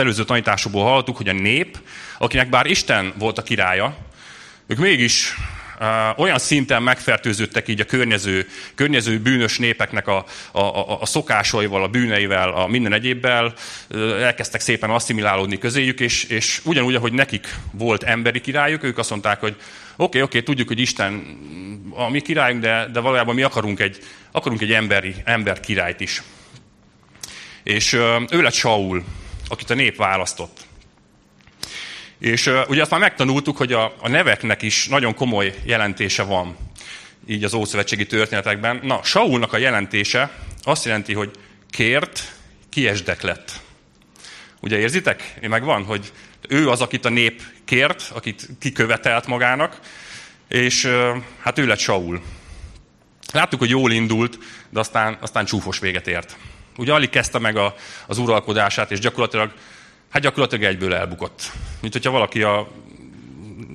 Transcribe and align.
előző 0.00 0.24
tanításokból 0.24 0.84
hallottuk, 0.84 1.16
hogy 1.16 1.28
a 1.28 1.32
nép, 1.32 1.78
akinek 2.18 2.48
bár 2.48 2.66
Isten 2.66 3.12
volt 3.18 3.38
a 3.38 3.42
királya, 3.42 3.96
ők 4.66 4.78
mégis 4.78 5.34
olyan 6.16 6.38
szinten 6.38 6.82
megfertőződtek 6.82 7.68
így 7.68 7.80
a 7.80 7.84
környező, 7.84 8.48
környező 8.74 9.18
bűnös 9.18 9.58
népeknek 9.58 10.06
a, 10.06 10.24
a, 10.52 10.60
a, 10.60 11.00
a 11.00 11.06
szokásaival, 11.06 11.82
a 11.82 11.88
bűneivel, 11.88 12.50
a 12.50 12.66
minden 12.66 12.92
egyébbel, 12.92 13.54
elkezdtek 14.20 14.60
szépen 14.60 14.90
asszimilálódni 14.90 15.58
közéjük, 15.58 16.00
és, 16.00 16.24
és 16.24 16.60
ugyanúgy, 16.64 16.94
ahogy 16.94 17.12
nekik 17.12 17.54
volt 17.72 18.02
emberi 18.02 18.40
királyuk, 18.40 18.82
ők 18.82 18.98
azt 18.98 19.10
mondták, 19.10 19.40
hogy 19.40 19.52
oké, 19.52 19.62
okay, 19.96 20.22
oké, 20.22 20.22
okay, 20.22 20.42
tudjuk, 20.42 20.68
hogy 20.68 20.80
Isten 20.80 21.38
a 21.94 22.08
mi 22.08 22.20
királyunk, 22.20 22.62
de, 22.62 22.88
de 22.92 23.00
valójában 23.00 23.34
mi 23.34 23.42
akarunk 23.42 23.80
egy, 23.80 23.98
akarunk 24.32 24.60
egy 24.60 24.72
emberi, 24.72 25.14
ember 25.24 25.60
királyt 25.60 26.00
is. 26.00 26.22
És 27.62 27.92
ő 28.30 28.42
lett 28.42 28.52
Saul, 28.52 29.04
akit 29.50 29.70
a 29.70 29.74
nép 29.74 29.96
választott. 29.96 30.66
És 32.18 32.50
ugye 32.68 32.80
azt 32.80 32.90
már 32.90 33.00
megtanultuk, 33.00 33.56
hogy 33.56 33.72
a, 33.72 33.94
a 34.00 34.08
neveknek 34.08 34.62
is 34.62 34.88
nagyon 34.88 35.14
komoly 35.14 35.54
jelentése 35.64 36.22
van, 36.22 36.56
így 37.26 37.44
az 37.44 37.54
ószövetségi 37.54 38.06
történetekben. 38.06 38.80
Na, 38.82 39.02
Saulnak 39.02 39.52
a 39.52 39.58
jelentése 39.58 40.30
azt 40.62 40.84
jelenti, 40.84 41.12
hogy 41.12 41.30
kért, 41.70 42.34
kiesdek 42.68 43.22
lett. 43.22 43.60
Ugye 44.60 44.78
érzitek? 44.78 45.38
Megvan, 45.48 45.84
hogy 45.84 46.12
ő 46.48 46.68
az, 46.68 46.80
akit 46.80 47.04
a 47.04 47.08
nép 47.08 47.42
kért, 47.64 48.10
akit 48.14 48.48
kikövetelt 48.58 49.26
magának, 49.26 49.80
és 50.48 50.88
hát 51.40 51.58
ő 51.58 51.66
lett 51.66 51.78
Saul. 51.78 52.22
Láttuk, 53.32 53.58
hogy 53.58 53.70
jól 53.70 53.92
indult, 53.92 54.38
de 54.70 54.78
aztán, 54.78 55.18
aztán 55.20 55.44
csúfos 55.44 55.78
véget 55.78 56.06
ért. 56.06 56.36
Ugye 56.80 56.92
alig 56.92 57.10
kezdte 57.10 57.38
meg 57.38 57.56
a, 57.56 57.74
az 58.06 58.18
uralkodását, 58.18 58.90
és 58.90 58.98
gyakorlatilag, 58.98 59.52
hát 60.10 60.22
gyakorlatilag 60.22 60.64
egyből 60.64 60.94
elbukott. 60.94 61.52
Mint 61.80 61.92
hogyha 61.92 62.10
valaki 62.10 62.42
a 62.42 62.68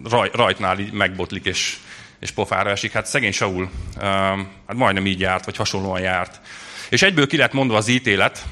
raj, 0.04 0.30
rajtnál 0.34 0.80
így 0.80 0.92
megbotlik, 0.92 1.46
és, 1.46 1.78
és 2.20 2.32
pofára 2.32 2.70
esik. 2.70 2.92
Hát 2.92 3.06
szegény 3.06 3.32
Saul, 3.32 3.64
uh, 3.96 4.04
hát 4.68 4.74
majdnem 4.74 5.06
így 5.06 5.20
járt, 5.20 5.46
vagy 5.46 5.56
hasonlóan 5.56 6.00
járt. 6.02 6.40
És 6.90 7.02
egyből 7.02 7.28
ki 7.28 7.38
lett 7.38 7.54
mondva 7.54 7.78
az 7.78 7.88
ítélet, 7.88 8.46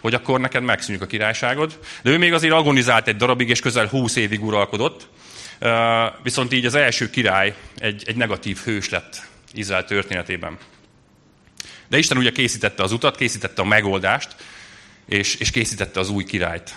hogy 0.00 0.14
akkor 0.14 0.40
neked 0.40 0.62
megszűnik 0.62 1.02
a 1.02 1.06
királyságod. 1.06 1.78
De 2.02 2.10
ő 2.10 2.18
még 2.18 2.32
azért 2.32 2.54
agonizált 2.54 3.08
egy 3.08 3.16
darabig, 3.16 3.48
és 3.48 3.60
közel 3.60 3.86
20 3.86 4.16
évig 4.16 4.44
uralkodott. 4.44 5.08
Uh, 5.60 5.68
viszont 6.22 6.52
így 6.52 6.66
az 6.66 6.74
első 6.74 7.10
király 7.10 7.54
egy, 7.78 8.02
egy 8.06 8.16
negatív 8.16 8.58
hős 8.64 8.88
lett 8.88 9.22
Izrael 9.52 9.84
történetében. 9.84 10.58
De 11.92 11.98
Isten 11.98 12.16
ugye 12.16 12.32
készítette 12.32 12.82
az 12.82 12.92
utat, 12.92 13.16
készítette 13.16 13.62
a 13.62 13.64
megoldást, 13.64 14.36
és, 15.08 15.34
és 15.34 15.50
készítette 15.50 16.00
az 16.00 16.08
új 16.08 16.24
királyt. 16.24 16.76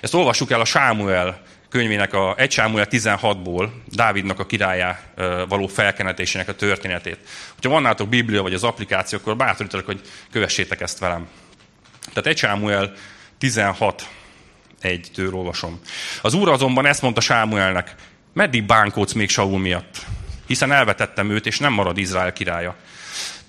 Ezt 0.00 0.14
olvassuk 0.14 0.50
el 0.50 0.60
a 0.60 0.64
Sámuel 0.64 1.42
könyvének 1.68 2.12
a 2.12 2.34
1 2.38 2.50
Sámuel 2.50 2.86
16-ból, 2.90 3.68
Dávidnak 3.86 4.38
a 4.38 4.46
királyá 4.46 5.00
való 5.48 5.66
felkenetésének 5.66 6.48
a 6.48 6.54
történetét. 6.54 7.18
Ha 7.62 7.68
van 7.68 7.82
nálatok 7.82 8.08
Biblia 8.08 8.42
vagy 8.42 8.54
az 8.54 8.64
applikáció, 8.64 9.18
akkor 9.18 9.36
bátorítalak, 9.36 9.86
hogy 9.86 10.00
kövessétek 10.30 10.80
ezt 10.80 10.98
velem. 10.98 11.28
Tehát 12.08 12.26
1 12.26 12.36
Sámuel 12.36 12.92
16 13.38 14.08
egy 14.80 15.10
től 15.14 15.34
olvasom. 15.34 15.80
Az 16.22 16.34
úr 16.34 16.48
azonban 16.48 16.86
ezt 16.86 17.02
mondta 17.02 17.20
Sámuelnek, 17.20 17.94
meddig 18.32 18.64
bánkódsz 18.64 19.12
még 19.12 19.28
Saul 19.28 19.58
miatt? 19.58 20.06
Hiszen 20.46 20.72
elvetettem 20.72 21.30
őt, 21.30 21.46
és 21.46 21.58
nem 21.58 21.72
marad 21.72 21.98
Izrael 21.98 22.32
királya. 22.32 22.76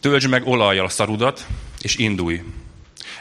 Töltsd 0.05 0.29
meg 0.29 0.47
olajjal 0.47 0.85
a 0.85 0.89
szarudat, 0.89 1.45
és 1.81 1.97
indulj. 1.97 2.41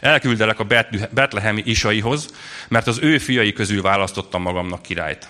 Elküldelek 0.01 0.59
a 0.59 0.67
betlehemi 1.11 1.63
isaihoz, 1.65 2.35
mert 2.69 2.87
az 2.87 2.99
ő 3.03 3.19
fiai 3.19 3.53
közül 3.53 3.83
választottam 3.83 4.43
magamnak 4.43 4.83
királyt. 4.83 5.29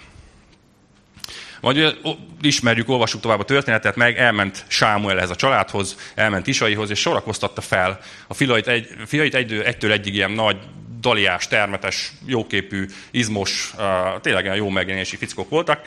Majd 1.60 1.98
ismerjük, 2.41 2.88
olvassuk 2.88 3.20
tovább 3.20 3.41
a 3.41 3.44
történetet, 3.44 3.97
meg 3.97 4.19
elment 4.19 4.65
Sámuel 4.69 5.20
ez 5.20 5.31
a 5.31 5.34
családhoz, 5.34 5.97
elment 6.15 6.47
Isaihoz, 6.47 6.91
és 6.91 7.00
sorakoztatta 7.00 7.60
fel 7.60 8.00
a 8.26 8.34
fiait, 8.34 8.66
egy, 8.66 8.88
fiait 9.06 9.34
egy, 9.34 9.53
egytől 9.53 9.92
egyig 9.92 10.15
ilyen 10.15 10.31
nagy, 10.31 10.56
daliás, 11.00 11.48
termetes, 11.48 12.12
jóképű, 12.26 12.86
izmos, 13.10 13.75
tényleg 14.21 14.56
jó 14.56 14.69
megjelenési 14.69 15.16
fickók 15.16 15.48
voltak, 15.48 15.81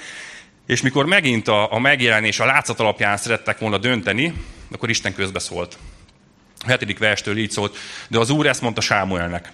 és 0.67 0.81
mikor 0.81 1.05
megint 1.05 1.47
a, 1.47 1.73
a 1.73 1.79
megjelenés 1.79 2.39
a 2.39 2.45
látszat 2.45 2.79
alapján 2.79 3.17
szerettek 3.17 3.59
volna 3.59 3.77
dönteni, 3.77 4.33
akkor 4.71 4.89
Isten 4.89 5.13
közbeszólt. 5.13 5.77
A 6.59 6.67
hetedik 6.67 6.97
verstől 6.97 7.37
így 7.37 7.51
szólt, 7.51 7.77
de 8.07 8.19
az 8.19 8.29
Úr 8.29 8.47
ezt 8.47 8.61
mondta 8.61 8.81
Sámuelnek. 8.81 9.51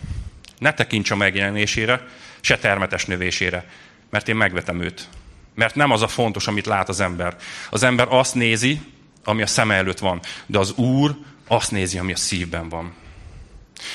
Ne 0.57 0.73
tekints 0.73 1.11
a 1.11 1.15
megjelenésére, 1.15 2.07
se 2.41 2.57
termetes 2.57 3.05
növésére, 3.05 3.65
mert 4.09 4.29
én 4.29 4.35
megvetem 4.35 4.81
őt. 4.81 5.07
Mert 5.55 5.75
nem 5.75 5.91
az 5.91 6.01
a 6.01 6.07
fontos, 6.07 6.47
amit 6.47 6.65
lát 6.65 6.89
az 6.89 6.99
ember. 6.99 7.35
Az 7.69 7.83
ember 7.83 8.07
azt 8.09 8.35
nézi, 8.35 8.81
ami 9.23 9.41
a 9.41 9.47
szeme 9.47 9.75
előtt 9.75 9.99
van, 9.99 10.19
de 10.45 10.59
az 10.59 10.71
Úr 10.71 11.15
azt 11.47 11.71
nézi, 11.71 11.97
ami 11.97 12.11
a 12.11 12.15
szívben 12.15 12.69
van. 12.69 12.93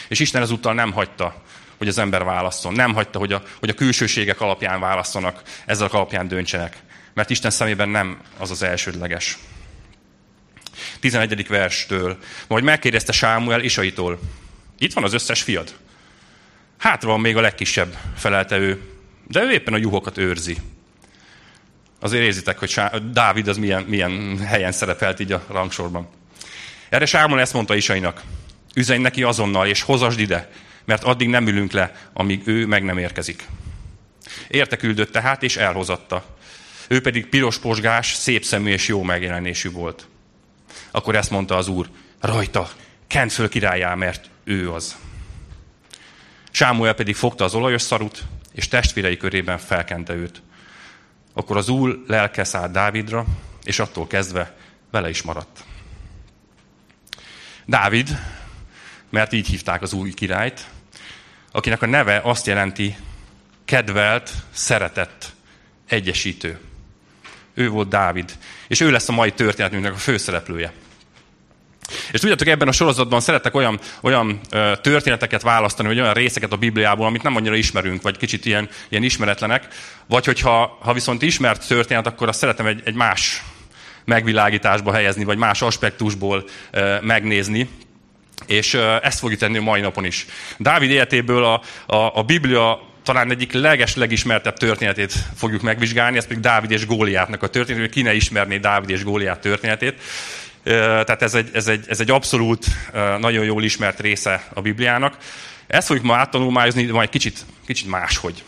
És 0.08 0.20
Isten 0.20 0.42
ezúttal 0.42 0.74
nem 0.74 0.92
hagyta, 0.92 1.42
hogy 1.78 1.88
az 1.88 1.98
ember 1.98 2.24
válasszon. 2.24 2.72
Nem 2.72 2.94
hagyta, 2.94 3.18
hogy 3.18 3.32
a, 3.32 3.42
hogy 3.58 3.68
a 3.68 3.74
külsőségek 3.74 4.40
alapján 4.40 4.80
válasszanak, 4.80 5.42
ezzel 5.66 5.88
alapján 5.90 6.28
döntsenek. 6.28 6.76
Mert 7.18 7.30
Isten 7.30 7.50
szemében 7.50 7.88
nem 7.88 8.20
az 8.36 8.50
az 8.50 8.62
elsődleges. 8.62 9.38
11. 11.00 11.48
verstől. 11.48 12.18
Majd 12.48 12.64
megkérdezte 12.64 13.12
Sámuel 13.12 13.60
Isaitól. 13.62 14.18
Itt 14.78 14.92
van 14.92 15.04
az 15.04 15.12
összes 15.12 15.42
fiad. 15.42 15.74
Hátra 16.76 17.08
van 17.08 17.20
még 17.20 17.36
a 17.36 17.40
legkisebb, 17.40 17.96
felelte 18.16 18.58
ő. 18.58 18.80
De 19.26 19.42
ő 19.42 19.50
éppen 19.50 19.74
a 19.74 19.76
juhokat 19.76 20.18
őrzi. 20.18 20.56
Azért 22.00 22.24
érzitek, 22.24 22.58
hogy 22.58 22.80
Dávid 23.12 23.48
az 23.48 23.56
milyen, 23.56 23.82
milyen 23.82 24.38
helyen 24.38 24.72
szerepelt 24.72 25.20
így 25.20 25.32
a 25.32 25.44
rangsorban. 25.48 26.08
Erre 26.88 27.06
Sámuel 27.06 27.40
ezt 27.40 27.52
mondta 27.52 27.74
Isainak. 27.74 28.22
Üzenj 28.74 29.02
neki 29.02 29.22
azonnal, 29.22 29.66
és 29.66 29.82
hozasd 29.82 30.20
ide, 30.20 30.50
mert 30.84 31.04
addig 31.04 31.28
nem 31.28 31.46
ülünk 31.46 31.72
le, 31.72 31.92
amíg 32.12 32.42
ő 32.44 32.66
meg 32.66 32.84
nem 32.84 32.98
érkezik. 32.98 33.46
Érte 34.48 34.76
küldött 34.76 35.12
tehát, 35.12 35.42
és 35.42 35.56
elhozatta. 35.56 36.36
Ő 36.88 37.00
pedig 37.00 37.28
piros 37.28 37.58
posgás, 37.58 38.14
szép 38.14 38.44
szemű 38.44 38.70
és 38.70 38.88
jó 38.88 39.02
megjelenésű 39.02 39.70
volt. 39.70 40.06
Akkor 40.90 41.16
ezt 41.16 41.30
mondta 41.30 41.56
az 41.56 41.68
úr, 41.68 41.88
rajta, 42.20 42.70
kent 43.06 43.32
föl 43.32 43.48
királyá, 43.48 43.94
mert 43.94 44.30
ő 44.44 44.72
az. 44.72 44.96
Sámuel 46.50 46.94
pedig 46.94 47.16
fogta 47.16 47.44
az 47.44 47.54
olajos 47.54 47.82
szarut, 47.82 48.24
és 48.52 48.68
testvérei 48.68 49.16
körében 49.16 49.58
felkente 49.58 50.14
őt. 50.14 50.42
Akkor 51.32 51.56
az 51.56 51.68
úr 51.68 52.04
lelke 52.06 52.44
szállt 52.44 52.72
Dávidra, 52.72 53.24
és 53.64 53.78
attól 53.78 54.06
kezdve 54.06 54.56
vele 54.90 55.08
is 55.08 55.22
maradt. 55.22 55.64
Dávid, 57.66 58.18
mert 59.10 59.32
így 59.32 59.46
hívták 59.46 59.82
az 59.82 59.92
új 59.92 60.12
királyt, 60.12 60.66
akinek 61.52 61.82
a 61.82 61.86
neve 61.86 62.20
azt 62.24 62.46
jelenti 62.46 62.96
kedvelt, 63.64 64.30
szeretett, 64.50 65.32
egyesítő. 65.86 66.67
Ő 67.58 67.68
volt 67.68 67.88
Dávid. 67.88 68.32
És 68.68 68.80
ő 68.80 68.90
lesz 68.90 69.08
a 69.08 69.12
mai 69.12 69.32
történetünknek 69.32 69.92
a 69.92 69.96
főszereplője. 69.96 70.72
És 72.12 72.20
tudjátok, 72.20 72.46
ebben 72.46 72.68
a 72.68 72.72
sorozatban 72.72 73.20
szeretek 73.20 73.54
olyan, 73.54 73.78
olyan 74.00 74.40
történeteket 74.82 75.42
választani, 75.42 75.88
vagy 75.88 76.00
olyan 76.00 76.14
részeket 76.14 76.52
a 76.52 76.56
Bibliából, 76.56 77.06
amit 77.06 77.22
nem 77.22 77.36
annyira 77.36 77.54
ismerünk, 77.54 78.02
vagy 78.02 78.16
kicsit 78.16 78.44
ilyen, 78.46 78.68
ilyen 78.88 79.02
ismeretlenek, 79.02 79.68
vagy 80.06 80.24
hogyha 80.24 80.78
ha 80.80 80.92
viszont 80.92 81.22
ismert 81.22 81.68
történet, 81.68 82.06
akkor 82.06 82.28
azt 82.28 82.38
szeretem 82.38 82.66
egy, 82.66 82.82
egy 82.84 82.94
más 82.94 83.42
megvilágításba 84.04 84.92
helyezni, 84.92 85.24
vagy 85.24 85.38
más 85.38 85.62
aspektusból 85.62 86.44
ö, 86.70 86.96
megnézni. 87.00 87.68
És 88.46 88.74
ö, 88.74 88.96
ezt 89.02 89.18
fogjuk 89.18 89.40
tenni 89.40 89.58
a 89.58 89.62
mai 89.62 89.80
napon 89.80 90.04
is. 90.04 90.26
Dávid 90.58 90.90
életéből 90.90 91.44
a, 91.44 91.62
a, 91.86 92.18
a 92.18 92.22
Biblia 92.22 92.87
talán 93.08 93.30
egyik 93.30 93.52
leges, 93.52 93.94
legismertebb 93.94 94.56
történetét 94.56 95.12
fogjuk 95.36 95.62
megvizsgálni, 95.62 96.16
ez 96.16 96.26
pedig 96.26 96.42
Dávid 96.42 96.70
és 96.70 96.86
Góliátnak 96.86 97.42
a 97.42 97.48
történet, 97.48 97.80
hogy 97.80 97.90
ki 97.90 98.02
ne 98.02 98.14
ismerné 98.14 98.56
Dávid 98.58 98.90
és 98.90 99.04
Góliát 99.04 99.40
történetét. 99.40 100.00
Tehát 100.62 101.22
ez 101.22 101.34
egy, 101.34 101.50
ez, 101.52 101.66
egy, 101.66 101.84
ez 101.88 102.00
egy 102.00 102.10
abszolút 102.10 102.66
nagyon 103.18 103.44
jól 103.44 103.64
ismert 103.64 104.00
része 104.00 104.44
a 104.54 104.60
Bibliának. 104.60 105.16
Ezt 105.66 105.86
fogjuk 105.86 106.04
ma 106.04 106.16
áttanulmányozni, 106.16 106.86
de 106.86 106.92
majd 106.92 107.08
kicsit, 107.08 107.44
kicsit 107.66 107.88
máshogy. 107.88 108.44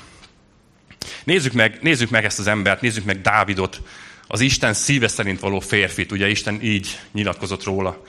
Nézzük 1.25 1.53
meg, 1.53 1.79
nézzük 1.81 2.11
meg 2.11 2.25
ezt 2.25 2.39
az 2.39 2.47
embert, 2.47 2.81
nézzük 2.81 3.05
meg 3.05 3.21
Dávidot, 3.21 3.83
az 4.27 4.41
Isten 4.41 4.75
szíve 4.75 5.09
szerint 5.09 5.41
való 5.41 5.61
férfit. 5.61 6.13
Ugye 6.13 6.29
Isten 6.29 6.63
így 6.63 6.99
nyilatkozott 7.13 7.65
róla. 7.65 8.03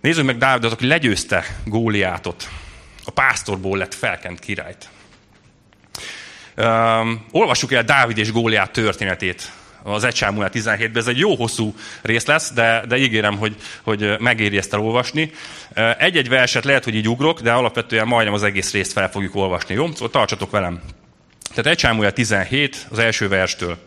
Nézzük 0.00 0.24
meg 0.24 0.36
Dávidot, 0.38 0.72
aki 0.72 0.86
legyőzte 0.86 1.44
Góliátot. 1.64 2.48
A 3.04 3.10
pásztorból 3.10 3.78
lett 3.78 3.94
felkent 3.94 4.38
királyt. 4.38 4.88
Um, 6.58 7.24
olvassuk 7.30 7.72
el 7.72 7.82
Dávid 7.82 8.18
és 8.18 8.32
Góliát 8.32 8.70
történetét 8.70 9.52
az 9.82 10.04
1 10.04 10.14
Sámuel 10.14 10.50
17-ben. 10.52 10.96
Ez 10.96 11.06
egy 11.06 11.18
jó 11.18 11.34
hosszú 11.34 11.74
rész 12.02 12.26
lesz, 12.26 12.52
de, 12.52 12.84
de 12.88 12.96
ígérem, 12.96 13.36
hogy, 13.36 13.56
hogy 13.82 14.16
megéri 14.18 14.56
ezt 14.56 14.74
elolvasni. 14.74 15.30
Egy-egy 15.98 16.28
verset 16.28 16.64
lehet, 16.64 16.84
hogy 16.84 16.94
így 16.94 17.08
ugrok, 17.08 17.40
de 17.40 17.52
alapvetően 17.52 18.06
majdnem 18.06 18.34
az 18.34 18.42
egész 18.42 18.72
részt 18.72 18.92
fel 18.92 19.10
fogjuk 19.10 19.34
olvasni. 19.34 19.74
Jó? 19.74 19.86
Szóval 19.92 20.10
tartsatok 20.10 20.50
velem. 20.50 20.80
Tehát 21.48 21.66
1 21.66 21.78
Sámuel 21.78 22.12
17, 22.12 22.86
az 22.90 22.98
első 22.98 23.28
verstől. 23.28 23.78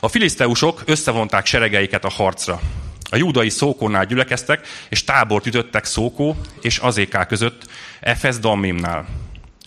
A 0.00 0.08
filiszteusok 0.08 0.82
összevonták 0.86 1.46
seregeiket 1.46 2.04
a 2.04 2.10
harcra. 2.10 2.60
A 3.10 3.16
júdai 3.16 3.50
szókónál 3.50 4.06
gyülekeztek, 4.06 4.66
és 4.88 5.04
tábort 5.04 5.46
ütöttek 5.46 5.84
Szókó 5.84 6.36
és 6.60 6.78
Azéká 6.78 7.26
között, 7.26 7.66
Efez 8.00 8.38
Dammimnál. 8.38 9.06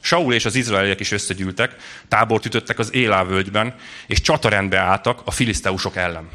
Saul 0.07 0.33
és 0.33 0.45
az 0.45 0.55
izraeliek 0.55 0.99
is 0.99 1.11
összegyűltek, 1.11 1.75
tábort 2.07 2.45
ütöttek 2.45 2.79
az 2.79 2.93
Élá 2.93 3.23
völgyben, 3.23 3.75
és 4.07 4.21
csatarendbe 4.21 4.77
álltak 4.77 5.21
a 5.25 5.31
filiszteusok 5.31 5.95
ellen. 5.95 6.29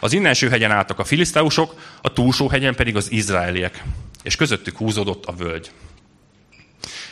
Az 0.00 0.12
innenső 0.12 0.48
hegyen 0.48 0.70
álltak 0.70 0.98
a 0.98 1.04
filiszteusok, 1.04 1.74
a 2.02 2.12
túlsó 2.12 2.48
hegyen 2.48 2.74
pedig 2.74 2.96
az 2.96 3.10
izraeliek, 3.10 3.82
és 4.22 4.36
közöttük 4.36 4.76
húzódott 4.76 5.24
a 5.24 5.32
völgy. 5.32 5.70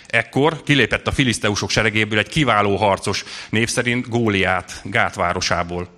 Ekkor 0.06 0.62
kilépett 0.62 1.06
a 1.06 1.12
filiszteusok 1.12 1.70
seregéből 1.70 2.18
egy 2.18 2.28
kiváló 2.28 2.76
harcos, 2.76 3.24
név 3.48 3.68
szerint 3.68 4.08
Góliát, 4.08 4.80
Gát 4.84 5.14
városából. 5.14 5.88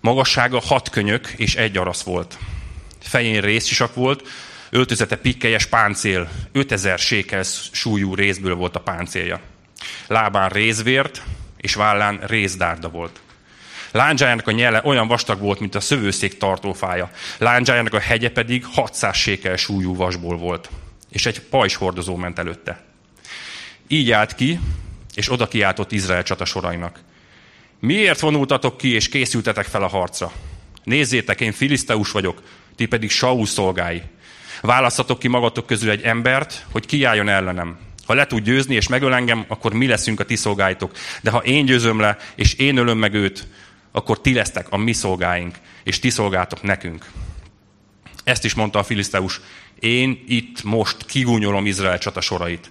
Magassága 0.00 0.60
hat 0.60 0.88
könyök 0.88 1.28
és 1.36 1.54
egy 1.54 1.76
arasz 1.76 2.02
volt. 2.02 2.38
Fején 3.00 3.40
részisak 3.40 3.94
volt, 3.94 4.28
öltözete 4.70 5.16
pikkelyes 5.16 5.66
páncél, 5.66 6.28
5000 6.52 6.98
sékel 6.98 7.42
súlyú 7.72 8.14
részből 8.14 8.54
volt 8.54 8.76
a 8.76 8.80
páncélja. 8.80 9.40
Lábán 10.06 10.48
rézvért, 10.48 11.22
és 11.56 11.74
vállán 11.74 12.20
rézdárda 12.26 12.88
volt. 12.88 13.20
Lándzsájának 13.90 14.46
a 14.46 14.50
nyele 14.50 14.80
olyan 14.84 15.08
vastag 15.08 15.40
volt, 15.40 15.60
mint 15.60 15.74
a 15.74 15.80
szövőszék 15.80 16.38
tartófája. 16.38 17.10
Lándzsájának 17.38 17.94
a 17.94 17.98
hegye 17.98 18.30
pedig 18.30 18.64
600 18.64 19.16
sékel 19.16 19.56
súlyú 19.56 19.94
vasból 19.94 20.36
volt. 20.36 20.70
És 21.10 21.26
egy 21.26 21.40
pajzs 21.40 21.74
hordozó 21.74 22.16
ment 22.16 22.38
előtte. 22.38 22.84
Így 23.86 24.10
állt 24.10 24.34
ki, 24.34 24.60
és 25.14 25.30
oda 25.30 25.48
kiáltott 25.48 25.92
Izrael 25.92 26.22
csatasorainak. 26.22 27.00
Miért 27.80 28.20
vonultatok 28.20 28.76
ki, 28.76 28.88
és 28.88 29.08
készültetek 29.08 29.66
fel 29.66 29.82
a 29.82 29.88
harcra? 29.88 30.32
Nézzétek, 30.84 31.40
én 31.40 31.52
filiszteus 31.52 32.10
vagyok, 32.10 32.42
ti 32.76 32.86
pedig 32.86 33.10
Saul 33.10 33.46
szolgái. 33.46 34.02
Választatok 34.60 35.18
ki 35.18 35.28
magatok 35.28 35.66
közül 35.66 35.90
egy 35.90 36.02
embert, 36.02 36.66
hogy 36.72 36.86
kiálljon 36.86 37.28
ellenem. 37.28 37.78
Ha 38.06 38.14
le 38.14 38.26
tud 38.26 38.42
győzni 38.42 38.74
és 38.74 38.88
megöl 38.88 39.14
engem, 39.14 39.44
akkor 39.48 39.72
mi 39.72 39.86
leszünk 39.86 40.20
a 40.20 40.24
ti 40.24 40.36
szolgáitok. 40.36 40.92
De 41.22 41.30
ha 41.30 41.38
én 41.38 41.64
győzöm 41.64 42.00
le, 42.00 42.16
és 42.34 42.54
én 42.54 42.76
ölöm 42.76 42.98
meg 42.98 43.14
őt, 43.14 43.46
akkor 43.92 44.20
ti 44.20 44.34
lesztek 44.34 44.66
a 44.70 44.76
mi 44.76 44.92
szolgáink, 44.92 45.56
és 45.82 45.98
ti 45.98 46.10
szolgáltok 46.10 46.62
nekünk. 46.62 47.06
Ezt 48.24 48.44
is 48.44 48.54
mondta 48.54 48.78
a 48.78 48.82
filiszteus, 48.82 49.40
én 49.80 50.24
itt 50.26 50.62
most 50.62 51.06
kigúnyolom 51.06 51.66
Izrael 51.66 51.98
csata 51.98 52.20
sorait. 52.20 52.70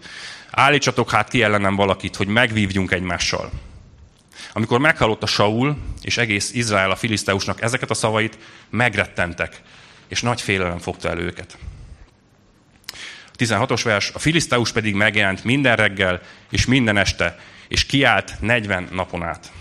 Állítsatok 0.51 1.11
hát 1.11 1.29
ki 1.29 1.41
ellenem 1.41 1.75
valakit, 1.75 2.15
hogy 2.15 2.27
megvívjunk 2.27 2.91
egymással. 2.91 3.51
Amikor 4.53 4.79
meghallotta 4.79 5.25
Saul 5.25 5.77
és 6.01 6.17
egész 6.17 6.53
Izrael 6.53 6.91
a 6.91 6.95
filiszteusnak 6.95 7.61
ezeket 7.61 7.89
a 7.89 7.93
szavait, 7.93 8.37
megrettentek, 8.69 9.61
és 10.07 10.21
nagy 10.21 10.41
félelem 10.41 10.77
fogta 10.77 11.09
el 11.09 11.19
őket. 11.19 11.57
16-os 13.37 13.81
vers, 13.83 14.11
a 14.13 14.19
filiszteus 14.19 14.71
pedig 14.71 14.93
megjelent 14.93 15.43
minden 15.43 15.75
reggel 15.75 16.21
és 16.49 16.65
minden 16.65 16.97
este, 16.97 17.39
és 17.67 17.85
kiállt 17.85 18.33
40 18.39 18.87
napon 18.91 19.23
át. 19.23 19.51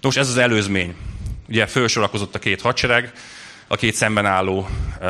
Nos, 0.00 0.16
ez 0.16 0.28
az 0.28 0.36
előzmény. 0.36 0.94
Ugye 1.48 1.66
felsorakozott 1.66 2.34
a 2.34 2.38
két 2.38 2.60
hadsereg, 2.60 3.12
a 3.68 3.76
két 3.76 3.94
szemben 3.94 4.26
álló 4.26 4.68
uh, 5.00 5.08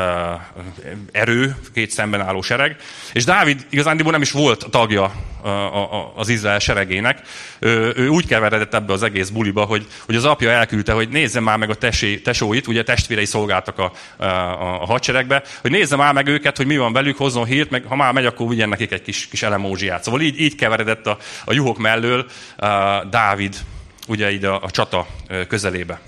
erő, 1.11 1.55
két 1.73 1.91
szemben 1.91 2.21
álló 2.21 2.41
sereg. 2.41 2.75
És 3.13 3.23
Dávid 3.23 3.65
igazándiból 3.69 4.11
nem 4.11 4.21
is 4.21 4.31
volt 4.31 4.65
tagja 4.69 5.11
uh, 5.43 5.49
a, 5.49 6.13
az 6.15 6.29
Izrael 6.29 6.59
seregének. 6.59 7.21
Ő, 7.59 7.93
ő 7.95 8.07
úgy 8.07 8.27
keveredett 8.27 8.73
ebbe 8.73 8.93
az 8.93 9.03
egész 9.03 9.29
buliba, 9.29 9.63
hogy, 9.63 9.87
hogy 10.05 10.15
az 10.15 10.25
apja 10.25 10.49
elküldte, 10.49 10.91
hogy 10.91 11.09
nézze 11.09 11.39
már 11.39 11.57
meg 11.57 11.69
a 11.69 11.75
tesé, 11.75 12.17
tesóit, 12.17 12.67
ugye 12.67 12.83
testvérei 12.83 13.25
szolgáltak 13.25 13.79
a, 13.79 13.91
a, 14.23 14.81
a 14.81 14.85
hadseregbe, 14.85 15.43
hogy 15.61 15.71
nézze 15.71 15.95
már 15.95 16.13
meg 16.13 16.27
őket, 16.27 16.57
hogy 16.57 16.65
mi 16.65 16.77
van 16.77 16.93
velük, 16.93 17.17
hozzon 17.17 17.45
hírt, 17.45 17.69
meg 17.69 17.83
ha 17.83 17.95
már 17.95 18.13
megy, 18.13 18.25
akkor 18.25 18.47
vigyen 18.47 18.69
nekik 18.69 18.91
egy 18.91 19.01
kis, 19.01 19.27
kis 19.27 19.43
elemózsiát. 19.43 20.03
Szóval 20.03 20.21
így, 20.21 20.39
így 20.39 20.55
keveredett 20.55 21.07
a, 21.07 21.17
a 21.45 21.53
juhok 21.53 21.77
mellől 21.77 22.25
uh, 22.57 22.69
Dávid, 23.09 23.55
ugye 24.07 24.31
ide 24.31 24.47
a, 24.47 24.63
a 24.63 24.71
csata 24.71 25.07
közelébe. 25.47 25.99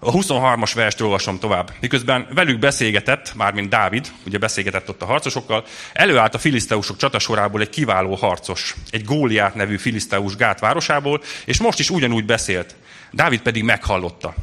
A 0.00 0.10
23-as 0.10 0.70
verst 0.74 1.00
olvasom 1.00 1.38
tovább. 1.38 1.72
Miközben 1.80 2.26
velük 2.34 2.58
beszélgetett, 2.58 3.32
mármint 3.34 3.68
Dávid, 3.68 4.12
ugye 4.26 4.38
beszélgetett 4.38 4.88
ott 4.88 5.02
a 5.02 5.06
harcosokkal, 5.06 5.64
előállt 5.92 6.34
a 6.34 6.38
filiszteusok 6.38 6.96
csatasorából 6.96 7.60
egy 7.60 7.68
kiváló 7.68 8.14
harcos, 8.14 8.74
egy 8.90 9.04
Góliát 9.04 9.54
nevű 9.54 9.76
filiszteus 9.76 10.36
Gát 10.36 10.60
városából, 10.60 11.22
és 11.44 11.60
most 11.60 11.78
is 11.78 11.90
ugyanúgy 11.90 12.24
beszélt. 12.24 12.74
Dávid 13.12 13.40
pedig 13.40 13.62
meghallotta. 13.62 14.34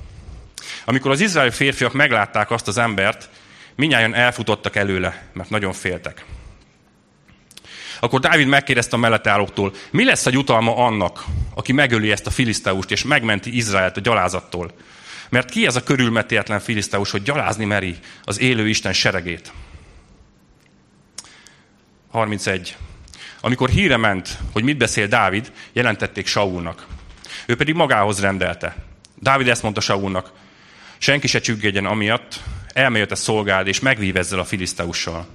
Amikor 0.86 1.12
az 1.12 1.20
izraeli 1.20 1.52
férfiak 1.52 1.94
meglátták 1.94 2.52
azt 2.52 2.68
az 2.68 2.78
embert, 2.78 3.30
minnyáján 3.76 4.16
elfutottak 4.16 4.76
előle, 4.76 5.24
mert 5.34 5.50
nagyon 5.50 5.74
féltek. 5.74 6.26
Akkor 8.00 8.20
Dávid 8.20 8.48
megkérdezte 8.48 8.96
a 8.96 9.00
mellette 9.00 9.30
állóktól, 9.30 9.74
mi 9.92 10.06
lesz 10.06 10.26
a 10.26 10.32
jutalma 10.32 10.76
annak, 10.76 11.26
aki 11.54 11.72
megöli 11.72 12.12
ezt 12.12 12.28
a 12.28 12.32
filiszteust 12.32 12.92
és 12.92 13.04
megmenti 13.04 13.56
Izraelt 13.56 13.98
a 13.98 14.02
gyalázattól? 14.02 14.72
Mert 15.30 15.50
ki 15.50 15.66
ez 15.66 15.76
a 15.76 15.84
körülmetéletlen 15.84 16.60
filiszteus, 16.60 17.12
hogy 17.12 17.24
gyalázni 17.24 17.66
meri 17.66 17.96
az 18.24 18.40
élő 18.40 18.68
Isten 18.68 18.94
seregét? 18.94 19.52
31. 22.12 22.78
Amikor 23.42 23.70
híre 23.70 23.98
ment, 23.98 24.38
hogy 24.52 24.64
mit 24.64 24.78
beszél 24.78 25.08
Dávid, 25.08 25.52
jelentették 25.74 26.28
Saulnak. 26.28 26.86
Ő 27.46 27.56
pedig 27.56 27.76
magához 27.76 28.20
rendelte. 28.20 28.76
Dávid 29.20 29.48
ezt 29.48 29.64
mondta 29.64 29.82
Saulnak, 29.82 30.32
senki 30.98 31.28
se 31.28 31.40
csüggedjen 31.40 31.86
amiatt, 31.86 32.40
elmejött 32.74 33.12
a 33.12 33.16
szolgáld, 33.16 33.68
és 33.68 33.80
megvív 33.80 34.18
ezzel 34.18 34.40
a 34.40 34.44
filiszteussal. 34.44 35.28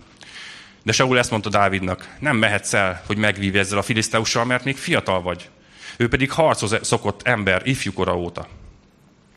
De 0.83 0.93
Saul 0.93 1.19
ezt 1.19 1.31
mondta 1.31 1.49
Dávidnak, 1.49 2.09
nem 2.19 2.37
mehetsz 2.37 2.73
el, 2.73 3.03
hogy 3.07 3.17
megvív 3.17 3.57
ezzel 3.57 3.79
a 3.79 3.83
filiszteussal, 3.83 4.45
mert 4.45 4.65
még 4.65 4.77
fiatal 4.77 5.23
vagy. 5.23 5.49
Ő 5.97 6.09
pedig 6.09 6.31
harchoz 6.31 6.79
szokott 6.83 7.27
ember 7.27 7.63
ifjúkora 7.65 8.17
óta. 8.17 8.49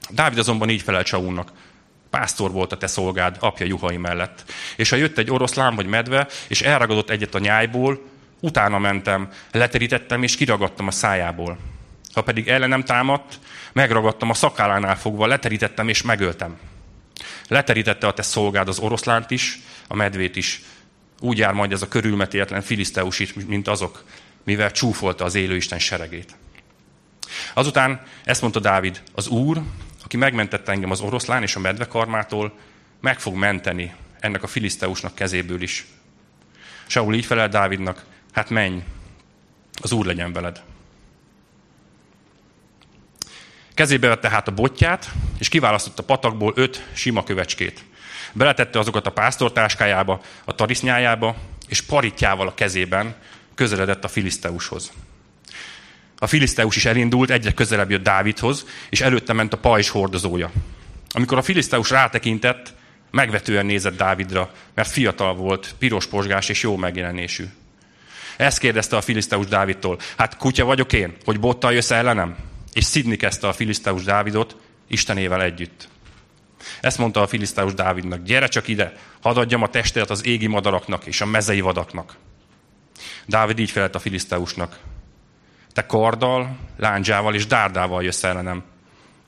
Dávid 0.10 0.38
azonban 0.38 0.70
így 0.70 0.82
felelt 0.82 1.06
Saulnak, 1.06 1.52
pásztor 2.10 2.52
volt 2.52 2.72
a 2.72 2.78
te 2.78 2.88
szolgád 2.88 3.38
apja 3.40 3.66
juhai 3.66 3.98
mellett. 3.98 4.44
És 4.76 4.90
ha 4.90 4.96
jött 4.96 5.18
egy 5.18 5.32
oroszlán 5.32 5.76
vagy 5.76 5.86
medve, 5.86 6.28
és 6.48 6.62
elragadott 6.62 7.10
egyet 7.10 7.36
a 7.36 7.40
nyájból, 7.40 8.02
utána 8.40 8.80
mentem, 8.80 9.30
leterítettem 9.52 10.24
és 10.24 10.36
kiragadtam 10.36 10.88
a 10.88 10.92
szájából. 10.92 11.58
Ha 12.14 12.22
pedig 12.22 12.48
ellenem 12.48 12.84
támadt, 12.84 13.40
megragadtam 13.74 14.30
a 14.30 14.34
szakállánál 14.34 14.98
fogva, 14.98 15.26
leterítettem 15.26 15.88
és 15.88 16.02
megöltem. 16.02 16.58
Leterítette 17.48 18.08
a 18.08 18.14
te 18.14 18.22
szolgád 18.22 18.68
az 18.68 18.80
oroszlánt 18.80 19.32
is, 19.32 19.60
a 19.88 19.96
medvét 19.96 20.36
is. 20.36 20.62
Úgy 21.20 21.38
jár 21.38 21.54
majd 21.54 21.72
ez 21.72 21.82
a 21.82 21.88
körülmetéletlen 21.88 22.62
filiszteus 22.62 23.20
is, 23.20 23.34
mint 23.34 23.68
azok, 23.68 24.04
mivel 24.44 24.72
csúfolta 24.72 25.24
az 25.24 25.36
élő 25.36 25.56
Isten 25.56 25.80
seregét. 25.80 26.36
Azután 27.54 28.02
ezt 28.24 28.42
mondta 28.42 28.60
Dávid, 28.60 29.02
az 29.14 29.28
Úr, 29.28 29.62
aki 30.14 30.22
megmentette 30.22 30.72
engem 30.72 30.92
az 30.92 31.02
oroszlán 31.02 31.42
és 31.42 31.56
a 31.56 31.60
medvekarmától, 31.60 32.54
meg 33.02 33.20
fog 33.20 33.36
menteni 33.36 33.94
ennek 34.20 34.44
a 34.44 34.48
filiszteusnak 34.48 35.16
kezéből 35.16 35.62
is. 35.62 35.86
Saul 36.88 37.14
így 37.14 37.26
felel 37.26 37.50
Dávidnak, 37.50 38.06
hát 38.32 38.50
menj, 38.50 38.84
az 39.82 39.92
Úr 39.92 40.06
legyen 40.06 40.34
veled. 40.34 40.64
Kezébe 43.74 44.08
vette 44.08 44.30
hát 44.30 44.48
a 44.48 44.52
botját, 44.52 45.12
és 45.40 45.50
kiválasztott 45.50 46.00
a 46.00 46.04
patakból 46.04 46.54
öt 46.56 46.86
sima 46.92 47.24
kövecskét. 47.24 47.84
Beletette 48.34 48.80
azokat 48.80 49.08
a 49.08 49.12
pásztortáskájába, 49.12 50.22
a 50.46 50.56
tarisznyájába, 50.56 51.36
és 51.68 51.82
paritjával 51.82 52.48
a 52.48 52.54
kezében 52.54 53.16
közeledett 53.56 54.04
a 54.04 54.08
filiszteushoz. 54.08 54.92
A 56.24 56.28
filiszteus 56.28 56.76
is 56.76 56.86
elindult, 56.86 57.30
egyre 57.30 57.52
közelebb 57.52 57.92
jött 57.92 58.04
Dávidhoz, 58.04 58.66
és 58.90 59.02
előtte 59.02 59.34
ment 59.34 59.54
a 59.54 59.58
pajzs 59.58 59.90
hordozója. 59.90 60.52
Amikor 61.10 61.38
a 61.38 61.42
filiszteus 61.42 61.90
rátekintett, 61.90 62.74
megvetően 63.12 63.66
nézett 63.66 63.98
Dávidra, 63.98 64.52
mert 64.74 64.90
fiatal 64.90 65.36
volt, 65.36 65.76
piros 65.80 66.08
posgás 66.08 66.50
és 66.50 66.62
jó 66.62 66.76
megjelenésű. 66.76 67.46
Ezt 68.38 68.60
kérdezte 68.60 68.98
a 68.98 69.02
filiszteus 69.02 69.46
Dávidtól. 69.46 70.00
Hát 70.18 70.38
kutya 70.38 70.66
vagyok 70.66 70.94
én, 70.94 71.16
hogy 71.26 71.40
bottal 71.40 71.74
jössz 71.74 71.92
ellenem? 71.92 72.36
És 72.74 72.84
szidni 72.84 73.16
kezdte 73.16 73.48
a 73.48 73.54
filiszteus 73.54 74.04
Dávidot 74.04 74.56
Istenével 74.88 75.42
együtt. 75.42 75.88
Ezt 76.82 76.98
mondta 76.98 77.22
a 77.22 77.28
filiszteus 77.28 77.74
Dávidnak, 77.74 78.24
gyere 78.24 78.48
csak 78.48 78.68
ide, 78.68 78.94
hadd 79.22 79.38
adjam 79.38 79.62
a 79.62 79.70
testet 79.70 80.10
az 80.10 80.26
égi 80.26 80.48
madaraknak 80.48 81.06
és 81.06 81.22
a 81.22 81.26
mezei 81.26 81.62
vadaknak. 81.62 82.16
Dávid 83.26 83.60
így 83.60 83.72
felelt 83.72 83.96
a 83.96 84.00
filiszteusnak, 84.00 84.80
te 85.74 85.86
karddal, 85.86 86.58
lándzsával 86.78 87.36
és 87.36 87.46
dárdával 87.46 88.04
jössz 88.04 88.24
ellenem, 88.24 88.64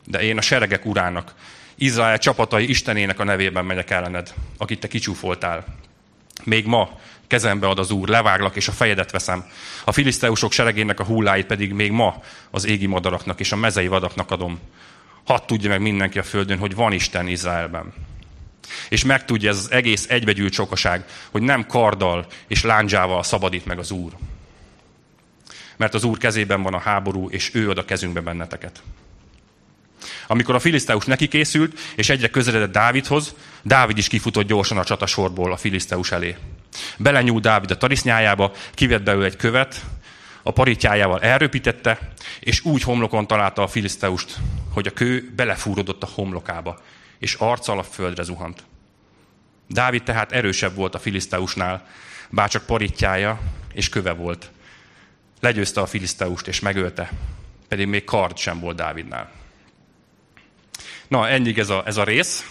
De 0.05 0.21
én 0.21 0.37
a 0.37 0.41
seregek 0.41 0.85
urának, 0.85 1.33
Izrael 1.75 2.17
csapatai 2.17 2.69
Istenének 2.69 3.19
a 3.19 3.23
nevében 3.23 3.65
megyek 3.65 3.89
ellened, 3.89 4.33
akit 4.57 4.79
te 4.79 4.87
kicsúfoltál. 4.87 5.65
Még 6.43 6.65
ma 6.65 6.99
kezembe 7.27 7.67
ad 7.67 7.79
az 7.79 7.91
Úr, 7.91 8.07
leváglak, 8.07 8.55
és 8.55 8.67
a 8.67 8.71
fejedet 8.71 9.11
veszem. 9.11 9.45
A 9.85 9.91
filiszteusok 9.91 10.51
seregének 10.51 10.99
a 10.99 11.03
hulláit 11.03 11.45
pedig 11.45 11.73
még 11.73 11.91
ma 11.91 12.21
az 12.51 12.65
égi 12.65 12.85
madaraknak 12.85 13.39
és 13.39 13.51
a 13.51 13.55
mezei 13.55 13.87
vadaknak 13.87 14.31
adom. 14.31 14.59
Hadd 15.25 15.45
tudja 15.45 15.69
meg 15.69 15.81
mindenki 15.81 16.19
a 16.19 16.23
földön, 16.23 16.57
hogy 16.57 16.75
van 16.75 16.91
Isten 16.91 17.27
Izraelben. 17.27 17.93
És 18.89 19.03
megtudja 19.03 19.49
ez 19.49 19.57
az 19.57 19.71
egész 19.71 20.09
egybegyűlt 20.09 20.53
sokaság, 20.53 21.05
hogy 21.31 21.41
nem 21.41 21.65
karddal 21.65 22.25
és 22.47 22.63
lándzsával 22.63 23.23
szabadít 23.23 23.65
meg 23.65 23.79
az 23.79 23.91
Úr. 23.91 24.11
Mert 25.77 25.93
az 25.93 26.03
Úr 26.03 26.17
kezében 26.17 26.61
van 26.61 26.73
a 26.73 26.79
háború, 26.79 27.29
és 27.29 27.49
ő 27.53 27.69
ad 27.69 27.77
a 27.77 27.85
kezünkbe 27.85 28.21
benneteket. 28.21 28.81
Amikor 30.27 30.55
a 30.55 30.59
filiszteus 30.59 31.05
neki 31.05 31.27
készült, 31.27 31.79
és 31.95 32.09
egyre 32.09 32.29
közeledett 32.29 32.71
Dávidhoz, 32.71 33.35
Dávid 33.61 33.97
is 33.97 34.07
kifutott 34.07 34.47
gyorsan 34.47 34.77
a 34.77 34.83
csatasorból 34.83 35.51
a 35.51 35.57
filiszteus 35.57 36.11
elé. 36.11 36.35
Belenyúlt 36.97 37.41
Dávid 37.41 37.71
a 37.71 37.77
tarisznyájába, 37.77 38.51
kivett 38.73 39.03
belőle 39.03 39.25
egy 39.25 39.35
követ, 39.35 39.81
a 40.43 40.51
paritjájával 40.51 41.21
elröpítette, 41.21 41.99
és 42.39 42.65
úgy 42.65 42.81
homlokon 42.81 43.27
találta 43.27 43.61
a 43.61 43.67
filiszteust, 43.67 44.35
hogy 44.73 44.87
a 44.87 44.91
kő 44.91 45.31
belefúrodott 45.35 46.03
a 46.03 46.09
homlokába, 46.13 46.81
és 47.19 47.33
arccal 47.33 47.79
a 47.79 47.83
földre 47.83 48.23
zuhant. 48.23 48.63
Dávid 49.67 50.03
tehát 50.03 50.31
erősebb 50.31 50.75
volt 50.75 50.95
a 50.95 50.99
filiszteusnál, 50.99 51.87
bárcsak 52.29 52.65
paritjája 52.65 53.39
és 53.73 53.89
köve 53.89 54.11
volt. 54.11 54.49
Legyőzte 55.45 55.81
a 55.81 55.85
filiszteust 55.85 56.47
és 56.47 56.59
megölte, 56.59 57.11
pedig 57.67 57.87
még 57.87 58.03
kard 58.03 58.37
sem 58.37 58.59
volt 58.59 58.75
Dávidnál. 58.75 59.31
Na, 61.07 61.27
ennyi 61.27 61.59
ez 61.59 61.69
a, 61.69 61.83
ez 61.85 61.97
a 61.97 62.03
rész. 62.03 62.45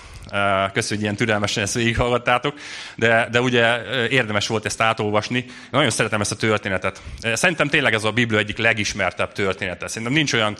Köszönjük, 0.72 0.88
hogy 0.88 1.00
ilyen 1.00 1.16
türelmesen 1.16 1.62
ezt 1.62 1.74
végighallgattátok, 1.74 2.54
de, 2.96 3.28
de 3.30 3.40
ugye 3.40 3.82
érdemes 4.08 4.46
volt 4.46 4.64
ezt 4.64 4.80
átolvasni. 4.80 5.44
Nagyon 5.70 5.90
szeretem 5.90 6.20
ezt 6.20 6.32
a 6.32 6.36
történetet. 6.36 7.02
Szerintem 7.32 7.68
tényleg 7.68 7.94
ez 7.94 8.04
a 8.04 8.10
Biblia 8.10 8.38
egyik 8.38 8.58
legismertebb 8.58 9.32
története. 9.32 9.88
Szerintem 9.88 10.12
nincs 10.12 10.32
olyan 10.32 10.56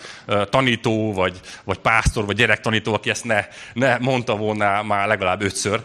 tanító, 0.50 1.12
vagy, 1.12 1.40
vagy 1.64 1.78
pásztor, 1.78 2.26
vagy 2.26 2.36
gyerektanító, 2.36 2.94
aki 2.94 3.10
ezt 3.10 3.24
ne, 3.24 3.46
ne 3.72 3.98
mondta 3.98 4.36
volna 4.36 4.82
már 4.82 5.06
legalább 5.06 5.42
ötször, 5.42 5.82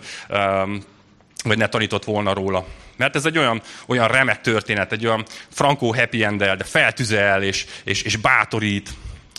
vagy 1.44 1.58
ne 1.58 1.68
tanított 1.68 2.04
volna 2.04 2.34
róla. 2.34 2.66
Mert 3.00 3.16
ez 3.16 3.26
egy 3.26 3.38
olyan, 3.38 3.62
olyan 3.86 4.08
remek 4.08 4.42
történet, 4.42 4.92
egy 4.92 5.06
olyan 5.06 5.26
frankó 5.50 5.94
happy 5.94 6.24
end 6.24 6.44
de 6.44 6.64
feltüzel 6.64 7.44
és, 7.44 7.66
és, 7.84 8.02
és 8.02 8.16
bátorít, 8.16 8.90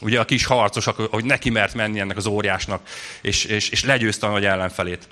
ugye 0.00 0.20
a 0.20 0.24
kis 0.24 0.44
harcos, 0.44 0.84
hogy 1.10 1.24
neki 1.24 1.50
mert 1.50 1.74
menni 1.74 2.00
ennek 2.00 2.16
az 2.16 2.26
óriásnak, 2.26 2.82
és, 3.20 3.44
és, 3.44 3.68
és 3.68 3.84
legyőzte 3.84 4.26
a 4.26 4.30
nagy 4.30 4.44
ellenfelét. 4.44 5.08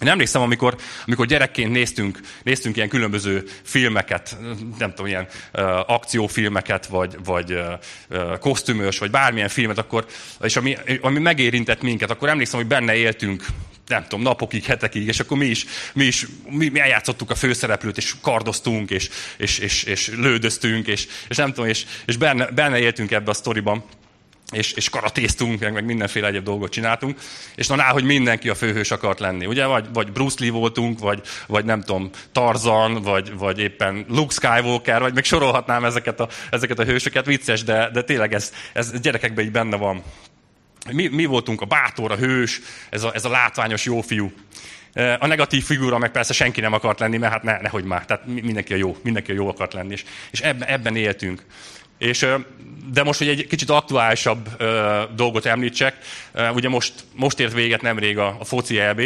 Én 0.00 0.08
emlékszem, 0.08 0.42
amikor, 0.42 0.76
amikor 1.06 1.26
gyerekként 1.26 1.72
néztünk, 1.72 2.20
néztünk 2.42 2.76
ilyen 2.76 2.88
különböző 2.88 3.44
filmeket, 3.62 4.36
nem 4.78 4.90
tudom, 4.90 5.06
ilyen 5.06 5.26
uh, 5.52 5.90
akciófilmeket, 5.90 6.86
vagy, 6.86 7.16
vagy 7.24 7.52
uh, 7.52 7.72
uh, 8.10 8.38
kosztümös, 8.38 8.98
vagy 8.98 9.10
bármilyen 9.10 9.48
filmet, 9.48 9.78
akkor, 9.78 10.06
és 10.40 10.56
ami, 10.56 10.76
ami 11.00 11.18
megérintett 11.18 11.82
minket, 11.82 12.10
akkor 12.10 12.28
emlékszem, 12.28 12.58
hogy 12.58 12.68
benne 12.68 12.94
éltünk, 12.94 13.44
nem 13.86 14.02
tudom, 14.02 14.22
napokig, 14.22 14.64
hetekig, 14.64 15.06
és 15.06 15.20
akkor 15.20 15.38
mi 15.38 15.46
is, 15.46 15.64
mi 15.92 16.04
is 16.04 16.26
mi, 16.48 16.68
mi 16.68 16.80
eljátszottuk 16.80 17.30
a 17.30 17.34
főszereplőt, 17.34 17.96
és 17.96 18.14
kardoztunk, 18.20 18.90
és, 18.90 19.08
és, 19.36 19.58
és, 19.58 19.82
és 19.82 20.08
lődöztünk, 20.16 20.86
és, 20.86 21.06
és 21.28 21.36
nem 21.36 21.52
tudom, 21.52 21.68
és, 21.70 21.86
és 22.06 22.16
benne, 22.16 22.46
benne 22.46 22.78
éltünk 22.78 23.10
ebbe 23.10 23.30
a 23.30 23.34
sztoriban 23.34 23.84
és, 24.52 24.72
és 24.72 24.88
karatéztunk, 24.88 25.60
meg, 25.60 25.72
meg 25.72 25.84
mindenféle 25.84 26.26
egyéb 26.26 26.44
dolgot 26.44 26.70
csináltunk, 26.70 27.18
és 27.54 27.66
na, 27.66 27.82
hogy 27.82 28.04
mindenki 28.04 28.48
a 28.48 28.54
főhős 28.54 28.90
akart 28.90 29.20
lenni, 29.20 29.46
ugye? 29.46 29.66
Vagy, 29.66 29.86
vagy 29.92 30.12
Bruce 30.12 30.36
Lee 30.38 30.50
voltunk, 30.50 30.98
vagy, 30.98 31.20
vagy 31.46 31.64
nem 31.64 31.80
tudom, 31.80 32.10
Tarzan, 32.32 33.02
vagy, 33.02 33.32
vagy 33.36 33.58
éppen 33.58 34.04
Luke 34.08 34.34
Skywalker, 34.34 35.00
vagy 35.00 35.14
még 35.14 35.24
sorolhatnám 35.24 35.84
ezeket 35.84 36.20
a, 36.20 36.28
ezeket 36.50 36.78
a 36.78 36.84
hősöket, 36.84 37.26
vicces, 37.26 37.64
de, 37.64 37.90
de 37.90 38.02
tényleg 38.02 38.34
ez, 38.34 38.52
ez 38.72 39.00
gyerekekben 39.00 39.44
így 39.44 39.50
benne 39.50 39.76
van. 39.76 40.02
Mi, 40.92 41.06
mi 41.06 41.24
voltunk 41.24 41.60
a 41.60 41.66
bátor, 41.66 42.12
a 42.12 42.16
hős, 42.16 42.60
ez 42.90 43.02
a, 43.02 43.14
ez 43.14 43.24
a 43.24 43.30
látványos 43.30 43.84
jó 43.84 44.00
fiú. 44.00 44.32
A 45.18 45.26
negatív 45.26 45.64
figura 45.64 45.98
meg 45.98 46.10
persze 46.10 46.32
senki 46.32 46.60
nem 46.60 46.72
akart 46.72 47.00
lenni, 47.00 47.16
mert 47.16 47.32
hát 47.32 47.42
ne, 47.42 47.60
nehogy 47.60 47.84
már, 47.84 48.04
tehát 48.04 48.26
mindenki 48.26 48.72
a 48.72 48.76
jó, 48.76 48.96
mindenki 49.02 49.30
a 49.30 49.34
jó 49.34 49.48
akart 49.48 49.72
lenni, 49.72 49.92
és, 49.92 50.04
és 50.30 50.40
ebben, 50.40 50.68
ebben 50.68 50.96
éltünk. 50.96 51.42
És, 51.98 52.26
de 52.92 53.02
most, 53.02 53.18
hogy 53.18 53.28
egy 53.28 53.46
kicsit 53.46 53.70
aktuálisabb 53.70 54.62
dolgot 55.14 55.46
említsek, 55.46 55.96
ugye 56.54 56.68
most, 56.68 56.92
most 57.14 57.40
ért 57.40 57.52
véget 57.52 57.82
nemrég 57.82 58.18
a, 58.18 58.36
a 58.40 58.44
foci 58.44 58.78
EB, 58.78 59.00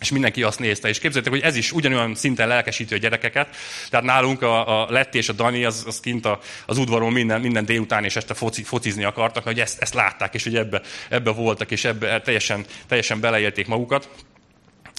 és 0.00 0.10
mindenki 0.10 0.42
azt 0.42 0.58
nézte. 0.58 0.88
És 0.88 0.98
képzeljétek, 0.98 1.32
hogy 1.32 1.50
ez 1.50 1.56
is 1.56 1.72
ugyanolyan 1.72 2.14
szinten 2.14 2.48
lelkesíti 2.48 2.94
a 2.94 2.96
gyerekeket. 2.96 3.56
Tehát 3.90 4.06
nálunk 4.06 4.42
a, 4.42 4.82
a 4.82 4.90
Letti 4.90 5.18
és 5.18 5.28
a 5.28 5.32
Dani 5.32 5.64
az, 5.64 5.84
az 5.86 6.00
kint 6.00 6.26
a, 6.26 6.38
az 6.66 6.78
udvaron 6.78 7.12
minden, 7.12 7.40
minden 7.40 7.64
délután 7.64 8.04
és 8.04 8.16
este 8.16 8.34
foci, 8.34 8.62
focizni 8.62 9.04
akartak, 9.04 9.44
hogy 9.44 9.60
ezt, 9.60 9.80
ezt 9.80 9.94
látták, 9.94 10.34
és 10.34 10.44
hogy 10.44 10.56
ebbe, 10.56 10.80
ebbe 11.08 11.30
voltak, 11.30 11.70
és 11.70 11.84
ebbe 11.84 12.20
teljesen, 12.20 12.64
teljesen 12.88 13.20
beleélték 13.20 13.66
magukat. 13.66 14.08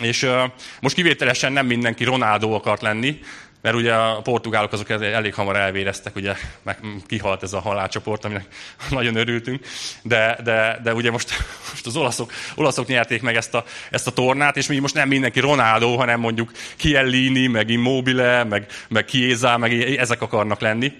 És 0.02 0.24
uh, 0.24 0.44
most 0.82 0.96
kivételesen 0.96 1.54
nem 1.54 1.66
mindenki 1.66 2.04
Ronaldo 2.04 2.52
akart 2.52 2.82
lenni, 2.82 3.20
mert 3.62 3.76
ugye 3.76 3.94
a 3.94 4.22
portugálok 4.22 4.72
azok 4.72 4.90
elég 4.90 5.34
hamar 5.34 5.56
elvéreztek, 5.56 6.16
ugye 6.16 6.36
meg 6.64 6.78
kihalt 7.08 7.44
ez 7.44 7.54
a 7.54 7.60
halálcsoport, 7.60 8.26
aminek 8.26 8.46
nagyon 8.90 9.16
örültünk, 9.16 9.66
de, 10.04 10.38
de, 10.44 10.80
de 10.84 10.94
ugye 10.94 11.12
most, 11.12 11.30
most 11.72 11.86
az 11.86 11.96
olaszok, 11.96 12.32
olaszok 12.56 12.88
nyerték 12.88 13.22
meg 13.22 13.36
ezt 13.36 13.54
a, 13.54 13.64
ezt 13.90 14.08
a 14.08 14.12
tornát, 14.12 14.58
és 14.58 14.68
mi 14.68 14.80
most 14.80 14.94
nem 14.94 15.08
mindenki 15.08 15.40
Ronaldo, 15.40 15.96
hanem 15.96 16.20
mondjuk 16.20 16.52
Chiellini, 16.76 17.48
meg 17.48 17.70
Immobile, 17.70 18.44
meg, 18.44 18.66
meg 18.90 19.06
Chiesa, 19.06 19.58
meg 19.58 19.82
ezek 19.82 20.22
akarnak 20.22 20.60
lenni. 20.60 20.94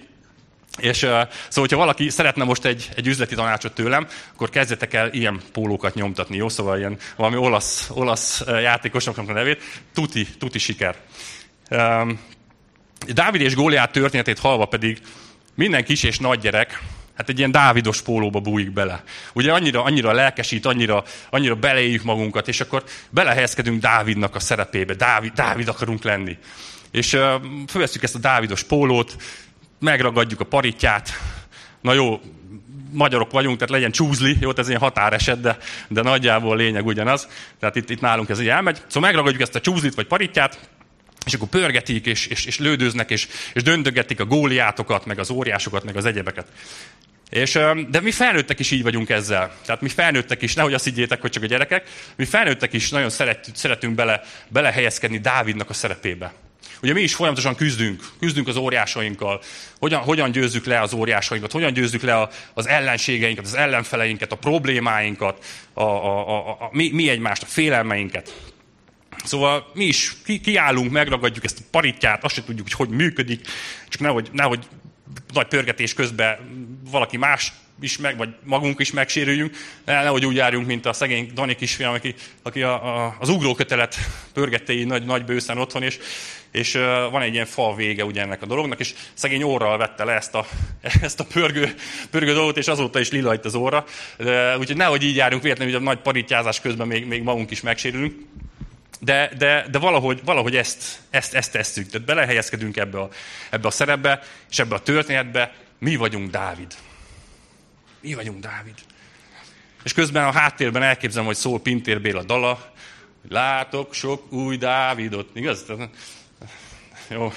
És 0.78 0.96
szóval, 0.96 1.28
hogyha 1.54 1.76
valaki 1.76 2.08
szeretne 2.08 2.44
most 2.44 2.64
egy, 2.64 2.88
egy 2.96 3.06
üzleti 3.06 3.34
tanácsot 3.34 3.72
tőlem, 3.72 4.06
akkor 4.34 4.50
kezdjetek 4.50 4.94
el 4.94 5.12
ilyen 5.12 5.40
pólókat 5.52 5.94
nyomtatni, 5.94 6.36
jó? 6.36 6.48
Szóval 6.48 6.78
ilyen 6.78 6.98
valami 7.16 7.36
olasz, 7.36 7.90
olasz 7.94 8.44
játékosoknak 8.46 9.28
a 9.28 9.32
nevét. 9.32 9.62
Tuti, 9.94 10.26
tuti 10.38 10.58
siker. 10.58 10.96
Um, 11.70 12.20
Dávid 13.06 13.40
és 13.40 13.54
Góliát 13.54 13.92
történetét 13.92 14.38
halva 14.38 14.64
pedig 14.64 14.98
minden 15.54 15.84
kis 15.84 16.02
és 16.02 16.18
nagy 16.18 16.40
gyerek, 16.40 16.82
hát 17.16 17.28
egy 17.28 17.38
ilyen 17.38 17.50
Dávidos 17.50 18.02
pólóba 18.02 18.40
bújik 18.40 18.70
bele. 18.70 19.02
Ugye 19.32 19.52
annyira, 19.52 19.82
annyira 19.82 20.12
lelkesít, 20.12 20.66
annyira, 20.66 21.04
annyira 21.30 21.54
beleéljük 21.54 22.02
magunkat, 22.02 22.48
és 22.48 22.60
akkor 22.60 22.84
belehelyezkedünk 23.10 23.80
Dávidnak 23.80 24.34
a 24.34 24.40
szerepébe. 24.40 24.94
Dávid, 24.94 25.32
Dávid 25.32 25.68
akarunk 25.68 26.02
lenni. 26.02 26.38
És 26.90 27.12
uh, 27.12 27.20
fölveszünk 27.68 28.04
ezt 28.04 28.14
a 28.14 28.18
Dávidos 28.18 28.62
pólót, 28.62 29.16
megragadjuk 29.78 30.40
a 30.40 30.44
paritját, 30.44 31.10
na 31.80 31.92
jó, 31.92 32.20
magyarok 32.92 33.30
vagyunk, 33.30 33.56
tehát 33.56 33.72
legyen 33.72 33.90
csúzli, 33.90 34.36
jó, 34.40 34.50
ez 34.56 34.68
ilyen 34.68 34.80
határeset, 34.80 35.40
de, 35.40 35.56
de 35.88 36.02
nagyjából 36.02 36.56
lényeg 36.56 36.86
ugyanaz. 36.86 37.28
Tehát 37.58 37.76
itt, 37.76 37.90
itt 37.90 38.00
nálunk 38.00 38.28
ez 38.28 38.40
így 38.40 38.48
elmegy. 38.48 38.82
Szóval 38.86 39.10
megragadjuk 39.10 39.42
ezt 39.42 39.54
a 39.54 39.60
csúzlit 39.60 39.94
vagy 39.94 40.06
paritját, 40.06 40.58
és 41.26 41.34
akkor 41.34 41.48
pörgetik, 41.48 42.06
és, 42.06 42.26
és, 42.26 42.44
és 42.44 42.58
lődöznek, 42.58 43.10
és, 43.10 43.28
és 43.52 43.62
döntögetik 43.62 44.20
a 44.20 44.24
góliátokat, 44.24 45.06
meg 45.06 45.18
az 45.18 45.30
óriásokat, 45.30 45.84
meg 45.84 45.96
az 45.96 46.04
egyebeket. 46.04 46.46
És, 47.30 47.58
de 47.90 48.00
mi 48.00 48.10
felnőttek 48.10 48.58
is 48.58 48.70
így 48.70 48.82
vagyunk 48.82 49.10
ezzel. 49.10 49.54
Tehát 49.64 49.80
mi 49.80 49.88
felnőttek 49.88 50.42
is, 50.42 50.54
nehogy 50.54 50.74
azt 50.74 50.84
higgyétek, 50.84 51.20
hogy 51.20 51.30
csak 51.30 51.42
a 51.42 51.46
gyerekek, 51.46 51.88
mi 52.16 52.24
felnőttek 52.24 52.72
is 52.72 52.90
nagyon 52.90 53.10
szeret, 53.10 53.50
szeretünk 53.54 53.94
bele, 53.94 54.22
belehelyezkedni 54.48 55.18
Dávidnak 55.18 55.70
a 55.70 55.72
szerepébe. 55.72 56.32
Ugye 56.82 56.92
mi 56.92 57.00
is 57.00 57.14
folyamatosan 57.14 57.54
küzdünk, 57.54 58.02
küzdünk 58.18 58.48
az 58.48 58.56
óriásainkkal, 58.56 59.40
hogyan, 59.78 60.00
hogyan 60.00 60.30
győzzük 60.30 60.64
le 60.64 60.80
az 60.80 60.92
óriásainkat, 60.92 61.52
hogyan 61.52 61.72
győzzük 61.72 62.02
le 62.02 62.14
a, 62.14 62.30
az 62.54 62.68
ellenségeinket, 62.68 63.44
az 63.44 63.54
ellenfeleinket, 63.54 64.32
a 64.32 64.36
problémáinkat, 64.36 65.44
a, 65.72 65.82
a, 65.82 66.28
a, 66.28 66.50
a, 66.50 66.68
mi, 66.72 66.90
mi 66.92 67.08
egymást, 67.08 67.42
a 67.42 67.46
félelmeinket. 67.46 68.51
Szóval 69.24 69.70
mi 69.74 69.84
is 69.84 70.14
ki, 70.24 70.40
kiállunk, 70.40 70.90
megragadjuk 70.90 71.44
ezt 71.44 71.58
a 71.58 71.68
paritját, 71.70 72.24
azt 72.24 72.34
sem 72.34 72.44
tudjuk, 72.44 72.66
hogy 72.66 72.86
hogy 72.86 72.96
működik, 72.96 73.46
csak 73.88 74.00
nehogy, 74.00 74.28
nehogy 74.32 74.66
nagy 75.32 75.46
pörgetés 75.46 75.94
közben 75.94 76.38
valaki 76.90 77.16
más 77.16 77.52
is 77.80 77.98
meg, 77.98 78.16
vagy 78.16 78.28
magunk 78.44 78.80
is 78.80 78.92
megsérüljünk, 78.92 79.56
nehogy 79.84 80.26
úgy 80.26 80.36
járjunk, 80.36 80.66
mint 80.66 80.86
a 80.86 80.92
szegény 80.92 81.30
Dani 81.34 81.54
kisfiam, 81.54 81.94
aki, 81.94 82.14
aki 82.42 82.62
a, 82.62 83.04
a, 83.04 83.16
az 83.20 83.28
ugrókötelet 83.28 83.96
pörgette 84.32 84.72
így 84.72 84.86
nagy, 84.86 85.04
nagy 85.04 85.24
bőszen 85.24 85.58
otthon, 85.58 85.82
és, 85.82 85.98
és 86.50 86.74
uh, 86.74 86.82
van 87.10 87.22
egy 87.22 87.34
ilyen 87.34 87.46
fal 87.46 87.76
vége 87.76 88.04
ugye 88.04 88.20
ennek 88.20 88.42
a 88.42 88.46
dolognak, 88.46 88.80
és 88.80 88.94
szegény 89.14 89.42
órral 89.42 89.78
vette 89.78 90.04
le 90.04 90.12
ezt 90.12 90.34
a, 90.34 90.46
ezt 91.00 91.20
a 91.20 91.24
pörgő, 91.24 91.74
pörgő 92.10 92.32
dolgot, 92.32 92.56
és 92.56 92.68
azóta 92.68 93.00
is 93.00 93.10
lila 93.10 93.34
itt 93.34 93.44
az 93.44 93.54
óra. 93.54 93.84
De, 94.16 94.58
úgyhogy 94.58 94.76
nehogy 94.76 95.02
így 95.02 95.16
járunk 95.16 95.42
véletlenül, 95.42 95.74
hogy 95.74 95.82
a 95.82 95.84
nagy 95.84 95.98
paritjázás 95.98 96.60
közben 96.60 96.86
még, 96.86 97.06
még 97.06 97.22
magunk 97.22 97.50
is 97.50 97.60
megsérülünk 97.60 98.14
de, 99.04 99.30
de, 99.38 99.66
de 99.70 99.78
valahogy, 99.78 100.20
valahogy 100.24 100.56
ezt, 100.56 101.00
ezt, 101.10 101.34
ezt 101.34 101.52
tesszük. 101.52 101.90
Tehát 101.90 102.06
belehelyezkedünk 102.06 102.76
ebbe 102.76 103.00
a, 103.00 103.08
ebbe 103.50 103.66
a 103.66 103.70
szerepbe, 103.70 104.22
és 104.50 104.58
ebbe 104.58 104.74
a 104.74 104.82
történetbe. 104.82 105.54
Mi 105.78 105.96
vagyunk 105.96 106.30
Dávid. 106.30 106.74
Mi 108.00 108.14
vagyunk 108.14 108.40
Dávid. 108.40 108.74
És 109.82 109.92
közben 109.92 110.24
a 110.24 110.32
háttérben 110.32 110.82
elképzelem, 110.82 111.26
hogy 111.26 111.36
szól 111.36 111.60
Pintér 111.60 112.00
Béla 112.00 112.22
dala, 112.22 112.72
látok 113.28 113.94
sok 113.94 114.32
új 114.32 114.56
Dávidot. 114.56 115.30
Igaz? 115.34 115.64
Jó. 117.08 117.32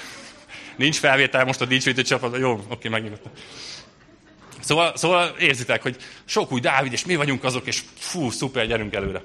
Nincs 0.76 0.98
felvétel 0.98 1.44
most 1.44 1.60
a 1.60 1.64
dicsőítő 1.64 2.02
csapat. 2.02 2.38
Jó, 2.38 2.64
oké, 2.68 2.88
megnyugodtam. 2.88 3.32
Szóval, 4.60 4.96
szóval 4.96 5.36
érzitek, 5.38 5.82
hogy 5.82 5.96
sok 6.24 6.52
új 6.52 6.60
Dávid, 6.60 6.92
és 6.92 7.04
mi 7.04 7.16
vagyunk 7.16 7.44
azok, 7.44 7.66
és 7.66 7.82
fú, 7.98 8.30
szuper, 8.30 8.66
gyerünk 8.66 8.94
előre. 8.94 9.22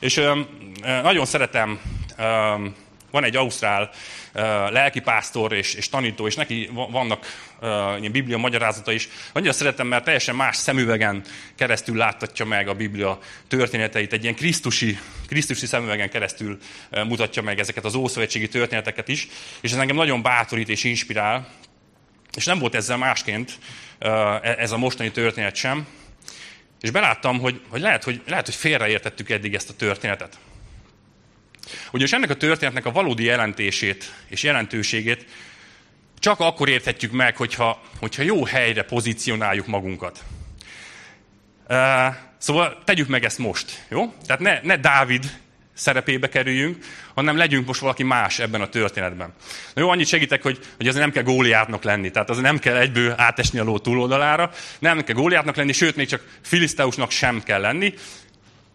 És 0.00 0.16
öm, 0.16 0.46
nagyon 1.02 1.26
szeretem, 1.26 1.80
öm, 2.16 2.74
van 3.10 3.24
egy 3.24 3.36
ausztrál 3.36 3.90
lelkipásztor 4.70 5.52
és, 5.52 5.74
és 5.74 5.88
tanító, 5.88 6.26
és 6.26 6.34
neki 6.34 6.70
vannak 6.90 7.26
ilyen 8.00 8.12
biblia 8.12 8.36
magyarázata 8.36 8.92
is. 8.92 9.08
Annyira 9.32 9.52
szeretem, 9.52 9.86
mert 9.86 10.04
teljesen 10.04 10.34
más 10.34 10.56
szemüvegen 10.56 11.24
keresztül 11.56 11.96
láttatja 11.96 12.44
meg 12.44 12.68
a 12.68 12.74
biblia 12.74 13.18
történeteit, 13.48 14.12
egy 14.12 14.22
ilyen 14.22 14.34
krisztusi, 14.34 14.98
krisztusi 15.26 15.66
szemüvegen 15.66 16.10
keresztül 16.10 16.58
mutatja 16.90 17.42
meg 17.42 17.58
ezeket 17.58 17.84
az 17.84 17.94
ószövetségi 17.94 18.48
történeteket 18.48 19.08
is, 19.08 19.28
és 19.60 19.72
ez 19.72 19.78
engem 19.78 19.96
nagyon 19.96 20.22
bátorít 20.22 20.68
és 20.68 20.84
inspirál, 20.84 21.48
és 22.36 22.44
nem 22.44 22.58
volt 22.58 22.74
ezzel 22.74 22.96
másként 22.96 23.58
e, 23.98 24.10
ez 24.58 24.72
a 24.72 24.78
mostani 24.78 25.10
történet 25.10 25.54
sem, 25.54 25.86
és 26.80 26.90
beláttam, 26.90 27.38
hogy, 27.38 27.60
hogy, 27.68 27.80
lehet, 27.80 28.04
hogy 28.04 28.22
lehet, 28.26 28.44
hogy 28.44 28.54
félreértettük 28.54 29.30
eddig 29.30 29.54
ezt 29.54 29.70
a 29.70 29.76
történetet. 29.76 30.38
Ugyanis 31.92 32.12
ennek 32.12 32.30
a 32.30 32.36
történetnek 32.36 32.86
a 32.86 32.92
valódi 32.92 33.24
jelentését 33.24 34.14
és 34.28 34.42
jelentőségét 34.42 35.26
csak 36.18 36.40
akkor 36.40 36.68
érthetjük 36.68 37.12
meg, 37.12 37.36
hogyha, 37.36 37.82
hogyha 37.98 38.22
jó 38.22 38.44
helyre 38.44 38.82
pozícionáljuk 38.82 39.66
magunkat. 39.66 40.24
Szóval 42.38 42.82
tegyük 42.84 43.08
meg 43.08 43.24
ezt 43.24 43.38
most, 43.38 43.84
jó? 43.88 44.14
Tehát 44.26 44.40
ne, 44.40 44.60
ne 44.62 44.76
Dávid 44.76 45.38
szerepébe 45.80 46.28
kerüljünk, 46.28 46.84
hanem 47.14 47.36
legyünk 47.36 47.66
most 47.66 47.80
valaki 47.80 48.02
más 48.02 48.38
ebben 48.38 48.60
a 48.60 48.68
történetben. 48.68 49.32
Na 49.74 49.80
jó, 49.80 49.88
annyit 49.88 50.06
segítek, 50.06 50.42
hogy, 50.42 50.58
hogy 50.76 50.88
azért 50.88 51.02
nem 51.02 51.12
kell 51.12 51.22
góliátnak 51.22 51.82
lenni, 51.82 52.10
tehát 52.10 52.30
azért 52.30 52.44
nem 52.44 52.58
kell 52.58 52.76
egyből 52.76 53.14
átesni 53.16 53.58
a 53.58 53.64
ló 53.64 53.78
túloldalára, 53.78 54.50
nem 54.78 55.04
kell 55.04 55.14
góliátnak 55.14 55.56
lenni, 55.56 55.72
sőt, 55.72 55.96
még 55.96 56.08
csak 56.08 56.24
filiszteusnak 56.42 57.10
sem 57.10 57.42
kell 57.42 57.60
lenni, 57.60 57.94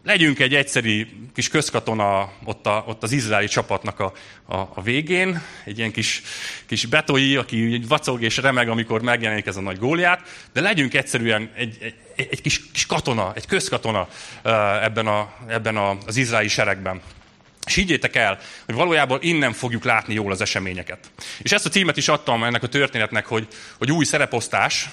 legyünk 0.05 0.39
egy 0.39 0.53
egyszerű 0.53 1.07
kis 1.33 1.49
közkatona 1.49 2.31
ott, 2.43 2.65
a, 2.65 2.83
ott 2.87 3.03
az 3.03 3.11
izraeli 3.11 3.47
csapatnak 3.47 3.99
a, 3.99 4.13
a, 4.45 4.55
a 4.55 4.81
végén, 4.83 5.41
egy 5.63 5.77
ilyen 5.77 5.91
kis, 5.91 6.21
kis 6.65 6.85
betói, 6.85 7.35
aki 7.35 7.81
vacog 7.87 8.21
és 8.21 8.37
remeg, 8.37 8.69
amikor 8.69 9.01
megjelenik 9.01 9.45
ez 9.45 9.57
a 9.57 9.61
nagy 9.61 9.79
góliát, 9.79 10.47
de 10.53 10.61
legyünk 10.61 10.93
egyszerűen 10.93 11.51
egy, 11.55 11.77
egy, 12.15 12.27
egy 12.29 12.41
kis, 12.41 12.71
kis 12.71 12.85
katona, 12.85 13.33
egy 13.35 13.45
közkatona 13.45 14.07
ebben, 14.81 15.07
a, 15.07 15.33
ebben 15.47 15.77
a, 15.77 15.97
az 16.05 16.15
izraeli 16.15 16.47
seregben. 16.47 17.01
És 17.65 17.75
higgyétek 17.75 18.15
el, 18.15 18.39
hogy 18.65 18.75
valójában 18.75 19.19
innen 19.21 19.53
fogjuk 19.53 19.83
látni 19.83 20.13
jól 20.13 20.31
az 20.31 20.41
eseményeket. 20.41 21.11
És 21.41 21.51
ezt 21.51 21.65
a 21.65 21.69
címet 21.69 21.97
is 21.97 22.07
adtam 22.07 22.43
ennek 22.43 22.63
a 22.63 22.67
történetnek, 22.67 23.25
hogy, 23.25 23.47
hogy 23.77 23.91
új 23.91 24.05
szereposztás, 24.05 24.89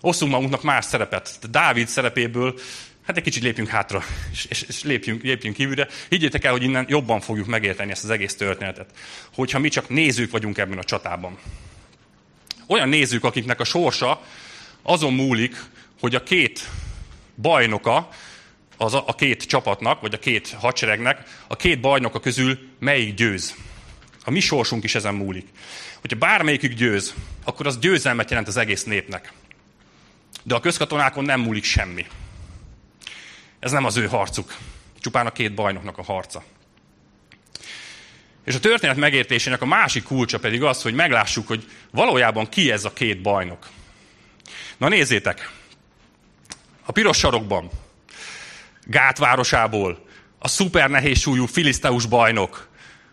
osszunk 0.00 0.32
magunknak 0.32 0.62
más 0.62 0.84
szerepet. 0.84 1.50
Dávid 1.50 1.88
szerepéből 1.88 2.54
hát 3.06 3.16
egy 3.16 3.22
kicsit 3.22 3.42
lépjünk 3.42 3.68
hátra, 3.68 4.02
és, 4.32 4.44
és, 4.44 4.62
és 4.62 4.82
lépjünk, 4.82 5.22
lépjünk 5.22 5.56
kívülre. 5.56 5.88
Higgyétek 6.08 6.44
el, 6.44 6.52
hogy 6.52 6.62
innen 6.62 6.86
jobban 6.88 7.20
fogjuk 7.20 7.46
megérteni 7.46 7.90
ezt 7.90 8.04
az 8.04 8.10
egész 8.10 8.36
történetet. 8.36 8.90
Hogyha 9.34 9.58
mi 9.58 9.68
csak 9.68 9.88
nézők 9.88 10.30
vagyunk 10.30 10.58
ebben 10.58 10.78
a 10.78 10.84
csatában. 10.84 11.38
Olyan 12.66 12.88
nézők, 12.88 13.24
akiknek 13.24 13.60
a 13.60 13.64
sorsa 13.64 14.22
azon 14.82 15.14
múlik, 15.14 15.56
hogy 16.00 16.14
a 16.14 16.22
két 16.22 16.68
bajnoka, 17.36 18.08
az 18.76 18.94
a, 18.94 19.04
a 19.06 19.14
két 19.14 19.42
csapatnak, 19.44 20.00
vagy 20.00 20.14
a 20.14 20.18
két 20.18 20.48
hadseregnek, 20.48 21.22
a 21.46 21.56
két 21.56 21.80
bajnoka 21.80 22.20
közül 22.20 22.58
melyik 22.78 23.14
győz. 23.14 23.54
A 24.24 24.30
mi 24.30 24.40
sorsunk 24.40 24.84
is 24.84 24.94
ezen 24.94 25.14
múlik. 25.14 25.46
Hogyha 26.00 26.18
bármelyikük 26.18 26.72
győz, 26.72 27.14
akkor 27.44 27.66
az 27.66 27.78
győzelmet 27.78 28.30
jelent 28.30 28.48
az 28.48 28.56
egész 28.56 28.84
népnek. 28.84 29.32
De 30.42 30.54
a 30.54 30.60
közkatonákon 30.60 31.24
nem 31.24 31.40
múlik 31.40 31.64
semmi. 31.64 32.06
Ez 33.60 33.70
nem 33.70 33.84
az 33.84 33.96
ő 33.96 34.06
harcuk, 34.06 34.56
csupán 35.00 35.26
a 35.26 35.32
két 35.32 35.54
bajnoknak 35.54 35.98
a 35.98 36.02
harca. 36.02 36.44
És 38.44 38.54
a 38.54 38.60
történet 38.60 38.96
megértésének 38.96 39.62
a 39.62 39.66
másik 39.66 40.02
kulcsa 40.02 40.38
pedig 40.38 40.62
az, 40.62 40.82
hogy 40.82 40.94
meglássuk, 40.94 41.46
hogy 41.46 41.70
valójában 41.90 42.48
ki 42.48 42.70
ez 42.70 42.84
a 42.84 42.92
két 42.92 43.22
bajnok. 43.22 43.68
Na 44.76 44.88
nézzétek, 44.88 45.50
a 46.84 46.92
piros 46.92 47.18
sarokban, 47.18 47.70
Gát 48.84 49.18
városából, 49.18 50.06
a 50.38 50.48
szuper 50.48 50.90
nehéz 50.90 51.18
súlyú 51.18 51.46
filiszteus 51.46 52.06
bajnok, 52.06 52.68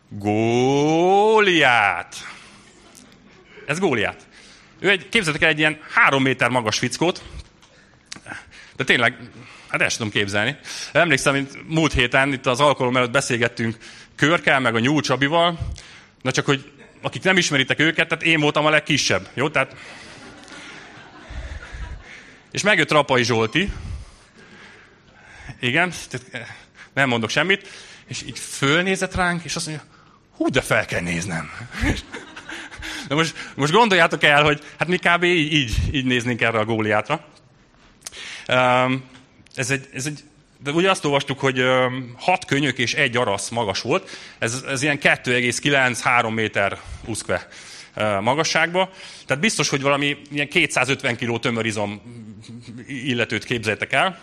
Góliát. 0.10 2.16
Ez 3.66 3.80
Góliát. 3.80 4.28
Ő 4.80 4.90
egy, 4.90 5.10
képzeljétek 5.10 5.42
el 5.42 5.50
egy 5.50 5.60
ilyen 5.60 5.80
három 5.94 6.22
méter 6.22 6.50
magas 6.50 6.78
fickót, 6.78 7.24
de 8.78 8.84
tényleg 8.84 9.18
Hát 9.68 9.82
el 9.82 9.92
tudom 9.92 10.10
képzelni. 10.10 10.58
Emlékszem, 10.92 11.34
mint 11.34 11.68
múlt 11.68 11.94
héten 11.94 12.34
itt 12.34 12.46
az 12.46 12.60
alkalom 12.60 12.98
előtt 12.98 13.12
beszélgettünk 13.12 13.78
Körkel, 14.16 14.60
meg 14.60 14.76
a 14.76 14.80
Nyúl 14.80 15.02
Csabival, 15.02 15.60
na 16.22 16.32
csak, 16.32 16.46
hogy 16.46 16.72
akik 17.02 17.24
nem 17.24 17.38
ismeritek 17.38 17.80
őket, 17.80 18.08
tehát 18.08 18.24
én 18.24 18.40
voltam 18.40 18.66
a 18.66 18.70
legkisebb, 18.70 19.28
jó? 19.34 19.50
Tehát... 19.50 19.76
És 22.52 22.62
megjött 22.62 22.92
Rapai 22.92 23.24
Zsolti, 23.24 23.72
igen, 25.60 25.94
nem 26.94 27.10
mondok 27.10 27.30
semmit, 27.30 27.68
és 28.08 28.24
így 28.28 28.40
fölnézett 28.40 29.16
ránk, 29.16 29.44
és 29.44 29.56
azt 29.56 29.68
mondja, 29.68 29.86
hú, 30.36 30.50
de 30.50 30.62
fel 30.62 30.86
kell 30.86 31.02
néznem. 31.02 31.52
De 33.08 33.16
most, 33.16 33.36
most 33.56 33.72
gondoljátok 33.72 34.24
el, 34.24 34.44
hogy 34.44 34.64
hát 34.80 34.88
mi 34.88 34.98
kb. 34.98 35.24
így, 35.24 35.54
így, 35.54 35.76
így 35.92 36.06
néznénk 36.06 36.42
erre 36.42 36.60
a 36.60 36.66
góliátra. 36.66 37.26
Ez 39.56 39.70
egy, 39.70 39.88
ez 39.94 40.06
egy 40.06 40.24
de 40.64 40.72
ugye 40.72 40.90
azt 40.90 41.06
olvastuk, 41.06 41.40
hogy 41.40 41.64
hat 42.18 42.46
könyök 42.46 42.78
és 42.78 42.94
egy 42.94 43.18
arasz 43.18 43.50
magas 43.50 43.82
volt. 43.82 44.10
Ez, 44.40 44.64
ez 44.68 44.82
ilyen 44.82 45.00
2,9-3 45.02 46.34
méter 46.34 46.80
uszkve 47.06 47.48
magasságba. 48.22 48.90
Tehát 49.26 49.44
biztos, 49.44 49.70
hogy 49.70 49.82
valami 49.82 50.18
ilyen 50.32 50.48
250 50.48 51.18
kg 51.18 51.40
tömörizom 51.40 52.02
illetőt 52.88 53.44
képzeltek 53.44 53.94
el. 53.94 54.20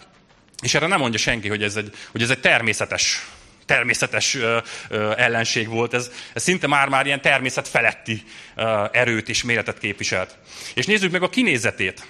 És 0.62 0.74
erre 0.74 0.86
nem 0.86 1.00
mondja 1.00 1.18
senki, 1.18 1.48
hogy 1.48 1.62
ez 1.62 1.76
egy, 1.76 1.90
hogy 2.10 2.22
ez 2.22 2.30
egy 2.30 2.40
természetes 2.40 3.26
természetes 3.66 4.34
ö, 4.34 4.58
ö, 4.88 5.12
ellenség 5.16 5.68
volt. 5.68 5.94
Ez, 5.94 6.10
ez 6.34 6.42
szinte 6.42 6.66
már-már 6.66 7.06
ilyen 7.06 7.20
természet 7.20 7.68
feletti 7.68 8.22
ö, 8.54 8.84
erőt 8.92 9.28
és 9.28 9.42
méretet 9.42 9.78
képviselt. 9.78 10.38
És 10.74 10.86
nézzük 10.86 11.10
meg 11.10 11.22
a 11.22 11.28
kinézetét. 11.28 12.06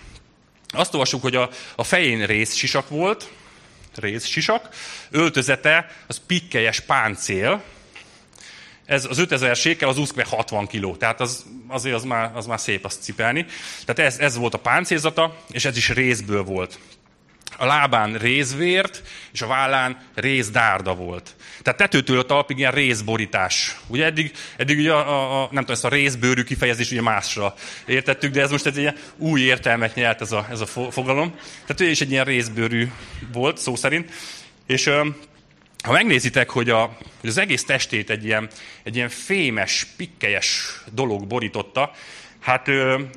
Azt 0.74 0.94
olvassuk, 0.94 1.22
hogy 1.22 1.36
a, 1.36 1.50
a 1.76 1.84
fején 1.84 2.26
részsisak 2.26 2.88
volt, 2.88 3.30
részsisak, 3.94 4.68
öltözete 5.10 5.90
az 6.06 6.20
pikkelyes 6.26 6.80
páncél, 6.80 7.62
ez 8.84 9.04
az 9.04 9.18
5000 9.18 9.56
sékel, 9.56 9.88
az 9.88 9.98
úszkve 9.98 10.24
60 10.24 10.66
kg, 10.66 10.96
tehát 10.96 11.20
az, 11.20 11.44
azért 11.68 11.94
az 11.94 12.04
már, 12.04 12.30
az 12.34 12.46
már 12.46 12.60
szép 12.60 12.84
azt 12.84 13.02
cipelni. 13.02 13.46
Tehát 13.84 14.12
ez, 14.12 14.18
ez 14.18 14.36
volt 14.36 14.54
a 14.54 14.58
páncélzata, 14.58 15.36
és 15.50 15.64
ez 15.64 15.76
is 15.76 15.88
részből 15.88 16.42
volt 16.42 16.78
a 17.58 17.66
lábán 17.66 18.14
rézvért, 18.14 19.02
és 19.32 19.42
a 19.42 19.46
vállán 19.46 19.98
rézdárda 20.14 20.94
volt. 20.94 21.34
Tehát 21.62 21.78
tetőtől 21.78 22.18
a 22.18 22.22
talpig 22.22 22.58
ilyen 22.58 22.72
rézborítás. 22.72 23.76
Ugye 23.86 24.04
eddig, 24.04 24.32
eddig 24.56 24.78
ugye 24.78 24.92
a, 24.92 25.08
a, 25.08 25.42
a, 25.42 25.48
nem 25.50 25.60
tudom, 25.60 25.74
ezt 25.74 25.84
a 25.84 25.88
rézbőrű 25.88 26.42
kifejezés 26.42 26.90
ugye 26.90 27.02
másra 27.02 27.54
értettük, 27.86 28.32
de 28.32 28.40
ez 28.40 28.50
most 28.50 28.66
egy 28.66 28.76
ilyen 28.76 28.96
új 29.16 29.40
értelmet 29.40 29.94
nyert 29.94 30.20
ez 30.20 30.32
a, 30.32 30.46
ez 30.50 30.60
a 30.60 30.66
fogalom. 30.66 31.34
Tehát 31.66 31.80
ő 31.80 31.88
is 31.88 32.00
egy 32.00 32.10
ilyen 32.10 32.24
rézbőrű 32.24 32.90
volt, 33.32 33.58
szó 33.58 33.76
szerint. 33.76 34.10
És 34.66 34.90
ha 35.84 35.92
megnézitek, 35.92 36.50
hogy, 36.50 36.70
a, 36.70 36.96
hogy 37.20 37.30
az 37.30 37.38
egész 37.38 37.64
testét 37.64 38.10
egy 38.10 38.24
ilyen, 38.24 38.48
egy 38.82 38.96
ilyen 38.96 39.08
fémes, 39.08 39.86
pikkelyes 39.96 40.80
dolog 40.92 41.26
borította, 41.26 41.92
hát 42.40 42.66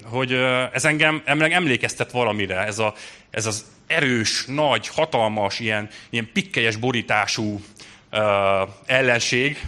hogy 0.03 0.33
ez 0.73 0.85
engem 0.85 1.21
emlékeztet 1.25 2.11
valamire, 2.11 2.65
ez, 2.65 2.79
a, 2.79 2.93
ez 3.29 3.45
az 3.45 3.65
erős, 3.87 4.45
nagy, 4.45 4.87
hatalmas, 4.87 5.59
ilyen, 5.59 5.89
ilyen 6.09 6.29
pikkelyes 6.33 6.75
borítású 6.75 7.61
uh, 8.11 8.21
ellenség, 8.85 9.65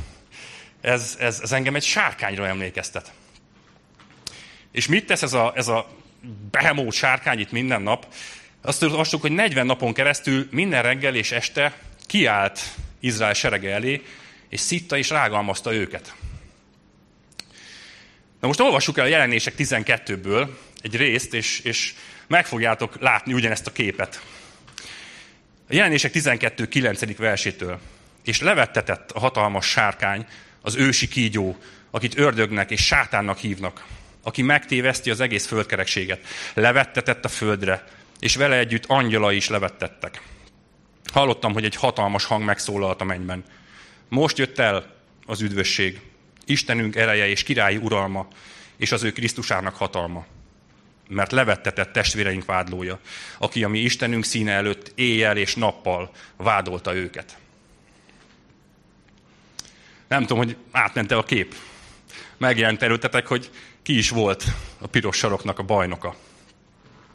ez, 0.82 1.17
ez, 1.19 1.39
ez 1.43 1.51
engem 1.51 1.75
egy 1.75 1.84
sárkányra 1.84 2.47
emlékeztet. 2.47 3.12
És 4.71 4.88
mit 4.88 5.05
tesz 5.05 5.21
ez 5.21 5.34
a, 5.34 5.53
ez 5.55 5.67
a 5.67 5.89
behemót 6.51 6.93
sárkány 6.93 7.39
itt 7.39 7.51
minden 7.51 7.82
nap? 7.82 8.08
Azt 8.62 8.79
tudjuk, 8.79 9.21
hogy 9.21 9.32
40 9.32 9.65
napon 9.65 9.93
keresztül 9.93 10.47
minden 10.51 10.82
reggel 10.82 11.15
és 11.15 11.32
este 11.32 11.77
kiállt 12.05 12.60
Izrael 12.99 13.34
serege 13.34 13.73
elé, 13.73 14.01
és 14.49 14.60
szitta 14.60 14.97
és 14.97 15.10
rágalmazta 15.10 15.73
őket. 15.73 16.13
Na 18.39 18.47
most 18.47 18.60
olvassuk 18.60 18.97
el 18.97 19.05
a 19.05 19.08
jelenések 19.08 19.53
12-ből 19.58 20.47
egy 20.82 20.95
részt, 20.95 21.34
és, 21.34 21.60
és 21.60 21.93
meg 22.30 22.46
fogjátok 22.46 23.00
látni 23.00 23.34
ugyanezt 23.34 23.68
a 23.68 23.72
képet. 23.72 24.22
A 25.70 25.74
jelenések 25.74 26.12
12.9. 26.13 27.15
versétől. 27.18 27.80
És 28.24 28.42
levettetett 28.42 29.12
a 29.12 29.20
hatalmas 29.20 29.65
sárkány, 29.65 30.26
az 30.62 30.76
ősi 30.76 31.08
kígyó, 31.08 31.58
akit 31.92 32.18
ördögnek 32.18 32.72
és 32.72 32.86
sátánnak 32.86 33.38
hívnak, 33.38 33.86
aki 34.24 34.42
megtéveszti 34.42 35.10
az 35.10 35.20
egész 35.20 35.46
földkerekséget. 35.46 36.26
Levettetett 36.54 37.26
a 37.26 37.30
földre, 37.30 37.84
és 38.20 38.36
vele 38.36 38.58
együtt 38.58 38.86
angyalai 38.86 39.36
is 39.36 39.50
levettettek. 39.50 40.22
Hallottam, 41.13 41.54
hogy 41.54 41.65
egy 41.65 41.76
hatalmas 41.76 42.26
hang 42.26 42.44
megszólalt 42.44 43.02
a 43.02 43.04
mennyben. 43.04 43.44
Most 44.10 44.38
jött 44.38 44.60
el 44.60 44.96
az 45.26 45.42
üdvösség, 45.42 46.00
Istenünk 46.46 46.96
ereje 46.96 47.28
és 47.28 47.44
királyi 47.44 47.78
uralma, 47.78 48.28
és 48.78 48.92
az 48.92 49.04
ő 49.04 49.12
Krisztusának 49.12 49.76
hatalma. 49.76 50.26
Mert 51.12 51.32
levettetett 51.32 51.91
testvéreink 51.91 52.45
vádlója, 52.45 53.00
aki 53.38 53.63
a 53.63 53.67
mi 53.67 53.80
Istenünk 53.80 54.26
színe 54.26 54.52
előtt 54.52 54.91
éjjel 54.95 55.38
és 55.38 55.56
nappal 55.56 56.12
vádolta 56.38 56.95
őket. 56.95 57.38
Nem 60.08 60.22
tudom, 60.22 60.38
hogy 60.38 60.58
átmente 60.72 61.15
a 61.15 61.24
kép. 61.24 61.56
Megjelent 62.38 62.82
előtetek, 62.82 63.28
hogy 63.28 63.50
ki 63.82 63.98
is 63.98 64.10
volt 64.10 64.43
a 64.80 64.88
piros 64.88 65.17
saroknak 65.17 65.60
a 65.60 65.63
bajnoka. 65.63 66.15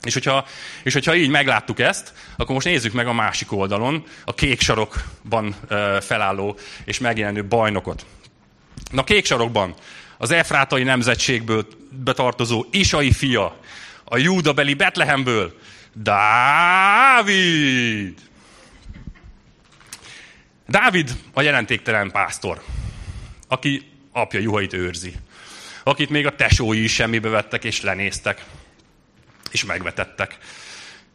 És 0.03 0.13
hogyha, 0.13 0.47
és 0.83 0.93
hogyha 0.93 1.15
így 1.15 1.31
megláttuk 1.31 1.79
ezt, 1.79 2.13
akkor 2.37 2.55
most 2.55 2.67
nézzük 2.67 2.93
meg 2.93 3.07
a 3.07 3.13
másik 3.13 3.53
oldalon, 3.53 4.07
a 4.25 4.35
kék 4.35 4.61
sarokban 4.61 5.55
felálló 6.01 6.59
és 6.85 6.99
megjelenő 6.99 7.45
bajnokot. 7.45 8.07
Na, 8.91 9.05
kék 9.05 9.25
sarokban 9.25 9.75
az 10.19 10.31
Efrátai 10.31 10.83
nemzetségből 10.83 11.67
betartozó 11.91 12.67
Isai 12.71 13.13
fia, 13.13 13.61
a 14.05 14.17
Júdabeli 14.17 14.75
Betlehemből, 14.75 15.59
Dávid! 15.93 17.35
Dávid 20.69 21.11
a 21.33 21.43
jelentéktelen 21.43 22.11
pásztor, 22.11 22.63
aki 23.49 23.91
apja 24.13 24.41
juhait 24.41 24.73
őrzi, 24.73 25.15
akit 25.83 26.11
még 26.11 26.27
a 26.27 26.35
tesói 26.35 26.83
is 26.83 26.95
semmibe 26.95 27.29
vettek 27.29 27.65
és 27.65 27.81
lenéztek, 27.81 28.45
és 29.51 29.65
megvetettek. 29.65 30.39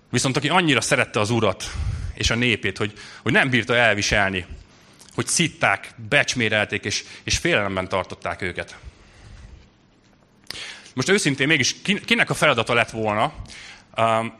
Viszont 0.10 0.38
aki 0.38 0.50
annyira 0.50 0.82
szerette 0.82 1.20
az 1.20 1.30
urat 1.30 1.72
és 2.14 2.30
a 2.30 2.36
népét, 2.36 2.78
hogy, 2.78 2.94
hogy 3.22 3.32
nem 3.32 3.50
bírta 3.50 3.76
elviselni, 3.76 4.46
hogy 5.14 5.28
szitták, 5.28 5.94
becsmérelték, 6.10 6.84
és, 6.84 7.04
és 7.24 7.38
félelemben 7.38 7.90
tartották 7.90 8.42
őket. 8.42 8.78
Most 10.94 11.10
őszintén 11.10 11.48
mégis 11.48 11.76
kinek 12.06 12.30
a 12.30 12.34
feladata 12.34 12.74
lett 12.74 12.90
volna, 12.90 13.34
um, 13.98 14.34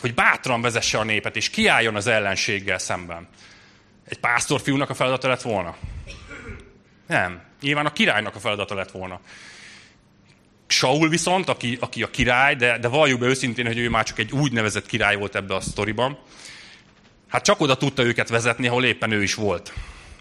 hogy 0.00 0.14
bátran 0.14 0.60
vezesse 0.60 0.98
a 0.98 1.04
népet, 1.04 1.36
és 1.36 1.50
kiálljon 1.50 1.96
az 1.96 2.06
ellenséggel 2.06 2.78
szemben? 2.78 3.28
Egy 4.08 4.18
pásztorfiúnak 4.18 4.90
a 4.90 4.94
feladata 4.94 5.28
lett 5.28 5.42
volna? 5.42 5.76
Nem. 7.06 7.42
Nyilván 7.60 7.86
a 7.86 7.92
királynak 7.92 8.34
a 8.34 8.40
feladata 8.40 8.74
lett 8.74 8.90
volna. 8.90 9.20
Saul 10.66 11.08
viszont, 11.08 11.48
aki, 11.48 11.76
aki 11.80 12.02
a 12.02 12.10
király, 12.10 12.54
de, 12.54 12.78
de 12.78 12.88
valljuk 12.88 13.20
be 13.20 13.26
őszintén, 13.26 13.66
hogy 13.66 13.78
ő 13.78 13.88
már 13.88 14.04
csak 14.04 14.18
egy 14.18 14.32
úgynevezett 14.32 14.86
király 14.86 15.16
volt 15.16 15.34
ebbe 15.34 15.54
a 15.54 15.60
sztoriban, 15.60 16.18
hát 17.28 17.44
csak 17.44 17.60
oda 17.60 17.76
tudta 17.76 18.02
őket 18.02 18.28
vezetni, 18.28 18.66
ahol 18.66 18.84
éppen 18.84 19.10
ő 19.10 19.22
is 19.22 19.34
volt. 19.34 19.72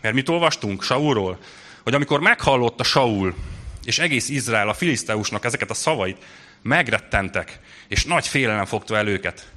Mert 0.02 0.16
mit 0.16 0.30
olvastunk 0.30 0.84
Saulról? 0.84 1.40
Hogy 1.84 1.94
amikor 1.94 2.20
meghallotta 2.20 2.84
Saul, 2.84 3.36
és 3.84 4.00
egész 4.00 4.30
Izrael 4.30 4.70
a 4.70 4.74
filiszteusnak 4.74 5.46
ezeket 5.46 5.70
a 5.70 5.74
szavait, 5.74 6.26
megrettentek, 6.62 7.60
és 7.88 8.06
nagy 8.06 8.28
félelem 8.28 8.66
fogta 8.66 8.98
el 8.98 9.08
őket. 9.08 9.48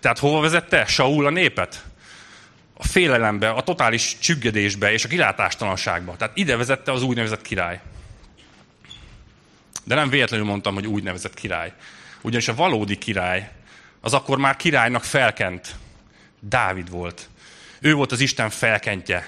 Tehát 0.00 0.18
hova 0.18 0.40
vezette 0.40 0.84
Saul 0.84 1.26
a 1.26 1.30
népet? 1.30 1.84
A 2.74 2.84
félelembe, 2.84 3.50
a 3.50 3.62
totális 3.62 4.18
csüggedésbe 4.18 4.92
és 4.92 5.04
a 5.04 5.08
kilátástalanságba. 5.08 6.16
Tehát 6.16 6.36
ide 6.36 6.56
vezette 6.56 6.92
az 6.92 7.02
úgynevezett 7.02 7.42
király. 7.42 7.80
De 9.84 9.94
nem 9.94 10.08
véletlenül 10.08 10.46
mondtam, 10.46 10.74
hogy 10.74 10.86
úgynevezett 10.86 11.34
király. 11.34 11.72
Ugyanis 12.22 12.48
a 12.48 12.54
valódi 12.54 12.98
király 12.98 13.50
az 14.00 14.14
akkor 14.14 14.38
már 14.38 14.56
királynak 14.56 15.04
felkent. 15.04 15.74
Dávid 16.40 16.90
volt. 16.90 17.28
Ő 17.80 17.94
volt 17.94 18.12
az 18.12 18.20
Isten 18.20 18.50
felkentje. 18.50 19.26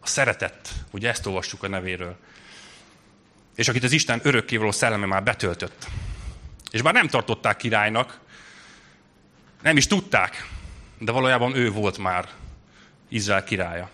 A 0.00 0.06
szeretett. 0.06 0.68
Ugye 0.90 1.08
ezt 1.08 1.26
olvassuk 1.26 1.62
a 1.62 1.68
nevéről. 1.68 2.16
És 3.56 3.68
akit 3.68 3.84
az 3.84 3.92
Isten 3.92 4.20
örökkévaló 4.22 4.70
szelleme 4.70 5.06
már 5.06 5.22
betöltött. 5.22 5.86
És 6.70 6.82
bár 6.82 6.94
nem 6.94 7.08
tartották 7.08 7.56
királynak, 7.56 8.20
nem 9.62 9.76
is 9.76 9.86
tudták, 9.86 10.48
de 10.98 11.12
valójában 11.12 11.56
ő 11.56 11.70
volt 11.70 11.98
már 11.98 12.28
Izrael 13.08 13.44
királya. 13.44 13.90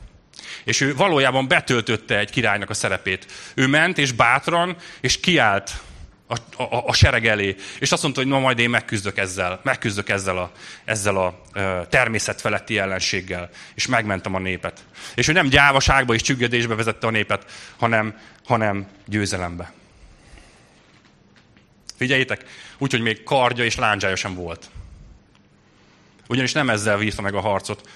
És 0.65 0.81
ő 0.81 0.95
valójában 0.95 1.49
betöltötte 1.49 2.19
egy 2.19 2.31
királynak 2.31 2.71
a 2.71 2.75
szerepét. 2.75 3.27
Ő 3.55 3.67
ment 3.67 3.99
és 3.99 4.13
bátran, 4.13 4.77
és 5.01 5.21
kiállt 5.21 5.81
a, 6.29 6.63
a, 6.63 6.87
a 6.87 6.93
sereg 6.93 7.27
elé. 7.27 7.57
És 7.79 7.93
azt 7.93 8.03
mondta, 8.03 8.21
hogy 8.21 8.31
ma 8.31 8.39
majd 8.39 8.59
én 8.59 8.71
megküzdök 8.71 9.19
ezzel, 9.19 9.61
megküzdök 9.63 10.09
ezzel 10.09 10.39
a, 10.39 10.53
ezzel 10.85 11.17
a 11.17 11.41
természetfeletti 11.89 12.79
ellenséggel. 12.79 13.51
És 13.75 13.87
megmentem 13.87 14.35
a 14.35 14.39
népet. 14.39 14.85
És 15.15 15.29
ő 15.29 15.33
nem 15.33 15.49
gyávaságba 15.49 16.15
és 16.15 16.23
csüggedésbe 16.23 16.75
vezette 16.75 17.07
a 17.07 17.11
népet, 17.11 17.51
hanem, 17.77 18.19
hanem 18.45 18.87
győzelembe. 19.07 19.73
Figyeljétek, 21.97 22.45
úgyhogy 22.79 23.01
még 23.01 23.23
kardja 23.23 23.65
és 23.65 23.77
lándzsája 23.77 24.17
sem 24.17 24.35
volt. 24.35 24.71
Ugyanis 26.29 26.53
nem 26.53 26.71
ezzel 26.71 26.99
vívta 26.99 27.23
meg 27.23 27.35
a 27.35 27.41
harcot, 27.41 27.89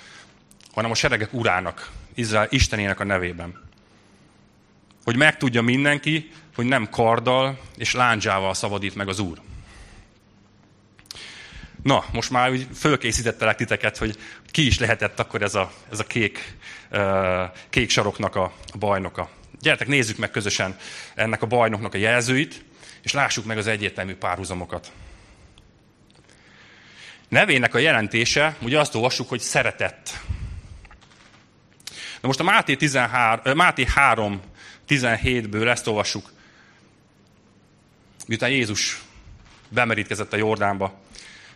hanem 0.72 0.90
a 0.90 0.94
seregek 0.94 1.32
urának, 1.32 1.90
Izrael 2.14 2.46
Istenének 2.50 3.00
a 3.00 3.04
nevében. 3.04 3.70
Hogy 5.04 5.16
megtudja 5.16 5.62
mindenki, 5.62 6.30
hogy 6.54 6.64
nem 6.64 6.90
karddal 6.90 7.58
és 7.76 7.94
lándzsával 7.94 8.54
szabadít 8.54 8.94
meg 8.94 9.08
az 9.08 9.18
Úr. 9.18 9.40
Na, 11.82 12.04
most 12.12 12.30
már 12.30 12.50
úgy 12.50 12.66
fölkészítettelek 12.74 13.56
titeket, 13.56 13.96
hogy 13.96 14.18
ki 14.46 14.66
is 14.66 14.78
lehetett 14.78 15.20
akkor 15.20 15.42
ez 15.42 15.54
a, 15.54 15.72
ez 15.90 15.98
a 15.98 16.04
kék, 16.04 16.56
kék 17.70 17.90
saroknak 17.90 18.36
a, 18.36 18.52
a 18.72 18.78
bajnoka. 18.78 19.30
Gyertek, 19.60 19.88
nézzük 19.88 20.16
meg 20.16 20.30
közösen 20.30 20.76
ennek 21.14 21.42
a 21.42 21.46
bajnoknak 21.46 21.94
a 21.94 21.98
jelzőit, 21.98 22.64
és 23.02 23.12
lássuk 23.12 23.44
meg 23.44 23.58
az 23.58 23.66
egyértelmű 23.66 24.14
párhuzamokat. 24.14 24.92
Nevének 27.28 27.74
a 27.74 27.78
jelentése, 27.78 28.56
ugye 28.60 28.80
azt 28.80 28.94
olvassuk, 28.94 29.28
hogy 29.28 29.40
szeretett. 29.40 30.20
Na 32.20 32.28
most 32.28 32.40
a 32.40 32.44
Máté, 32.44 32.76
13, 32.76 33.56
Máté 33.56 33.84
3, 33.84 34.40
17-ből 34.88 35.68
ezt 35.68 35.86
olvassuk 35.86 36.32
miután 38.26 38.50
Jézus 38.50 39.02
bemerítkezett 39.68 40.32
a 40.32 40.36
Jordánba. 40.36 41.00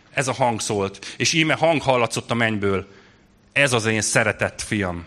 Ez 0.09 0.27
a 0.27 0.33
hang 0.33 0.61
szólt, 0.61 1.13
és 1.17 1.33
íme 1.33 1.53
hang 1.53 1.81
hallatszott 1.81 2.31
a 2.31 2.33
mennyből. 2.33 2.87
Ez 3.51 3.73
az 3.73 3.85
én 3.85 4.01
szeretett 4.01 4.61
fiam, 4.61 5.05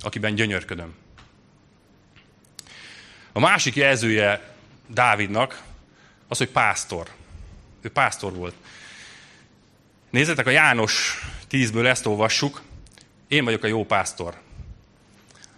akiben 0.00 0.34
gyönyörködöm. 0.34 0.94
A 3.32 3.40
másik 3.40 3.74
jelzője 3.74 4.54
Dávidnak 4.86 5.62
az, 6.28 6.38
hogy 6.38 6.48
pásztor. 6.48 7.08
Ő 7.82 7.90
pásztor 7.90 8.34
volt. 8.34 8.54
Nézzétek, 10.10 10.46
a 10.46 10.50
János 10.50 11.20
10-ből 11.50 11.86
ezt 11.86 12.06
olvassuk. 12.06 12.62
Én 13.28 13.44
vagyok 13.44 13.64
a 13.64 13.66
jó 13.66 13.84
pásztor. 13.84 14.40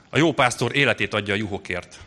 A 0.08 0.18
jó 0.18 0.32
pásztor 0.32 0.76
életét 0.76 1.14
adja 1.14 1.34
a 1.34 1.36
juhokért. 1.36 1.98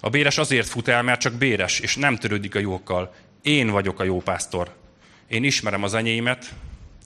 A 0.00 0.08
béres 0.08 0.38
azért 0.38 0.68
fut 0.68 0.88
el, 0.88 1.02
mert 1.02 1.20
csak 1.20 1.32
béres, 1.32 1.80
és 1.80 1.96
nem 1.96 2.16
törődik 2.16 2.54
a 2.54 2.58
jókkal. 2.58 3.14
Én 3.42 3.70
vagyok 3.70 4.00
a 4.00 4.04
jó 4.04 4.20
pásztor. 4.20 4.74
Én 5.28 5.44
ismerem 5.44 5.82
az 5.82 5.94
enyémet, 5.94 6.54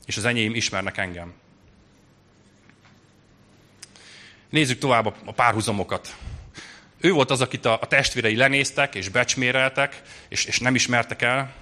és 0.07 0.16
az 0.16 0.25
enyém 0.25 0.55
ismernek 0.55 0.98
engem. 0.98 1.33
Nézzük 4.51 4.79
tovább 4.79 5.14
a 5.25 5.33
párhuzamokat. 5.33 6.16
Ő 7.01 7.12
volt 7.12 7.31
az, 7.31 7.40
akit 7.40 7.64
a, 7.64 7.79
testvérei 7.88 8.37
lenéztek, 8.37 8.94
és 8.94 9.09
becsméreltek, 9.09 10.03
és, 10.29 10.44
és 10.44 10.59
nem 10.59 10.75
ismertek 10.75 11.22
el. 11.22 11.55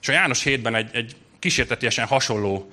És 0.00 0.08
a 0.08 0.12
János 0.12 0.42
hétben 0.42 0.74
egy, 0.74 0.90
egy 0.92 1.16
kísértetiesen 1.38 2.06
hasonló 2.06 2.72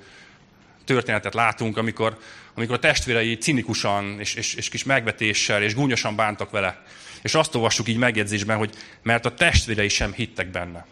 történetet 0.92 1.34
látunk, 1.34 1.76
amikor, 1.76 2.18
amikor 2.54 2.74
a 2.74 2.78
testvérei 2.78 3.36
cinikusan 3.36 4.20
és, 4.20 4.34
és, 4.34 4.54
és 4.54 4.68
kis 4.68 4.84
megvetéssel 4.84 5.62
és 5.62 5.74
gúnyosan 5.74 6.16
bántak 6.16 6.50
vele. 6.50 6.82
És 7.22 7.34
azt 7.34 7.54
olvassuk 7.54 7.88
így 7.88 7.96
megjegyzésben, 7.96 8.56
hogy 8.56 8.74
mert 9.02 9.26
a 9.26 9.34
testvérei 9.34 9.88
sem 9.88 10.12
hittek 10.12 10.50
benne. 10.50 10.86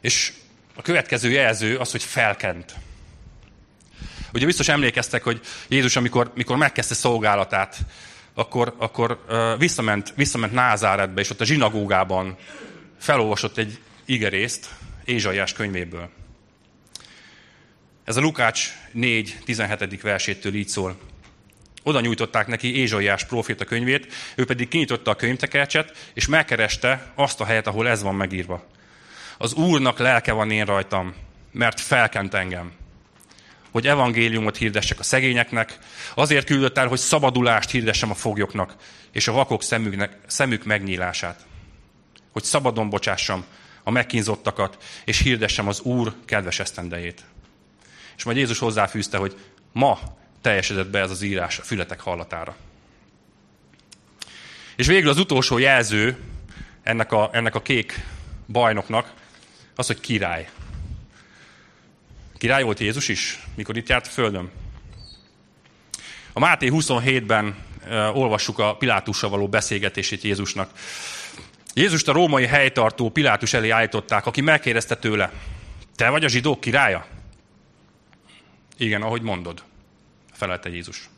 És 0.00 0.32
a 0.74 0.82
következő 0.82 1.30
jelző 1.30 1.76
az, 1.76 1.90
hogy 1.90 2.02
felkent. 2.02 2.74
Ugye 4.32 4.46
biztos 4.46 4.68
emlékeztek, 4.68 5.22
hogy 5.22 5.40
Jézus, 5.68 5.96
amikor, 5.96 6.30
amikor 6.34 6.56
megkezdte 6.56 6.94
szolgálatát, 6.94 7.78
akkor, 8.34 8.74
akkor 8.78 9.24
uh, 9.28 9.58
visszament, 9.58 10.12
visszament 10.16 10.52
Názáretbe, 10.52 11.20
és 11.20 11.30
ott 11.30 11.40
a 11.40 11.44
zsinagógában 11.44 12.36
felolvasott 12.98 13.56
egy 13.56 13.78
igerészt 14.04 14.68
Ézsaiás 15.04 15.52
könyvéből. 15.52 16.10
Ez 18.04 18.16
a 18.16 18.20
Lukács 18.20 18.72
4, 18.92 19.38
17. 19.44 20.00
versétől 20.00 20.54
így 20.54 20.68
szól. 20.68 20.98
Oda 21.82 22.00
nyújtották 22.00 22.46
neki 22.46 22.76
Ézsaiás 22.76 23.24
proféta 23.24 23.64
könyvét, 23.64 24.12
ő 24.34 24.44
pedig 24.44 24.68
kinyitotta 24.68 25.10
a 25.10 25.16
könyvtekercset, 25.16 26.10
és 26.14 26.26
megkereste 26.26 27.12
azt 27.14 27.40
a 27.40 27.44
helyet, 27.44 27.66
ahol 27.66 27.88
ez 27.88 28.02
van 28.02 28.14
megírva. 28.14 28.66
Az 29.38 29.54
Úrnak 29.54 29.98
lelke 29.98 30.32
van 30.32 30.50
én 30.50 30.64
rajtam, 30.64 31.14
mert 31.52 31.80
felkent 31.80 32.34
engem, 32.34 32.72
hogy 33.70 33.86
evangéliumot 33.86 34.56
hirdessek 34.56 34.98
a 34.98 35.02
szegényeknek, 35.02 35.78
azért 36.14 36.46
küldött 36.46 36.78
el, 36.78 36.86
hogy 36.86 36.98
szabadulást 36.98 37.70
hirdessem 37.70 38.10
a 38.10 38.14
foglyoknak, 38.14 38.74
és 39.12 39.28
a 39.28 39.32
vakok 39.32 39.62
szemüknek, 39.62 40.18
szemük 40.26 40.64
megnyílását. 40.64 41.46
Hogy 42.32 42.44
szabadon 42.44 42.90
bocsássam 42.90 43.44
a 43.82 43.90
megkínzottakat, 43.90 44.84
és 45.04 45.18
hirdessem 45.18 45.68
az 45.68 45.80
Úr 45.80 46.14
kedves 46.24 46.58
esztendejét. 46.58 47.24
És 48.16 48.24
majd 48.24 48.36
Jézus 48.36 48.58
hozzáfűzte, 48.58 49.16
hogy 49.16 49.38
ma 49.72 49.98
teljesedett 50.40 50.90
be 50.90 51.00
ez 51.00 51.10
az 51.10 51.22
írás 51.22 51.58
a 51.58 51.62
fületek 51.62 52.00
hallatára. 52.00 52.56
És 54.76 54.86
végül 54.86 55.08
az 55.08 55.18
utolsó 55.18 55.58
jelző 55.58 56.18
ennek 56.82 57.12
a, 57.12 57.30
ennek 57.32 57.54
a 57.54 57.62
kék 57.62 58.04
bajnoknak 58.46 59.12
az, 59.74 59.86
hogy 59.86 60.00
király. 60.00 60.48
Király 62.38 62.62
volt 62.62 62.80
Jézus 62.80 63.08
is, 63.08 63.38
mikor 63.54 63.76
itt 63.76 63.88
járt 63.88 64.06
a 64.06 64.10
Földön. 64.10 64.50
A 66.32 66.38
Máté 66.38 66.68
27-ben 66.72 67.64
uh, 67.86 68.16
olvassuk 68.16 68.58
a 68.58 68.76
Pilátussal 68.76 69.30
való 69.30 69.48
beszélgetését 69.48 70.22
Jézusnak. 70.22 70.70
Jézust 71.74 72.08
a 72.08 72.12
római 72.12 72.46
helytartó 72.46 73.10
Pilátus 73.10 73.52
elé 73.52 73.70
állították, 73.70 74.26
aki 74.26 74.40
megkérdezte 74.40 74.96
tőle, 74.96 75.32
te 75.96 76.08
vagy 76.08 76.24
a 76.24 76.28
zsidók 76.28 76.60
királya? 76.60 77.06
Igen, 78.76 79.02
ahogy 79.02 79.22
mondod, 79.22 79.62
felelte 80.32 80.68
Jézus. 80.68 81.08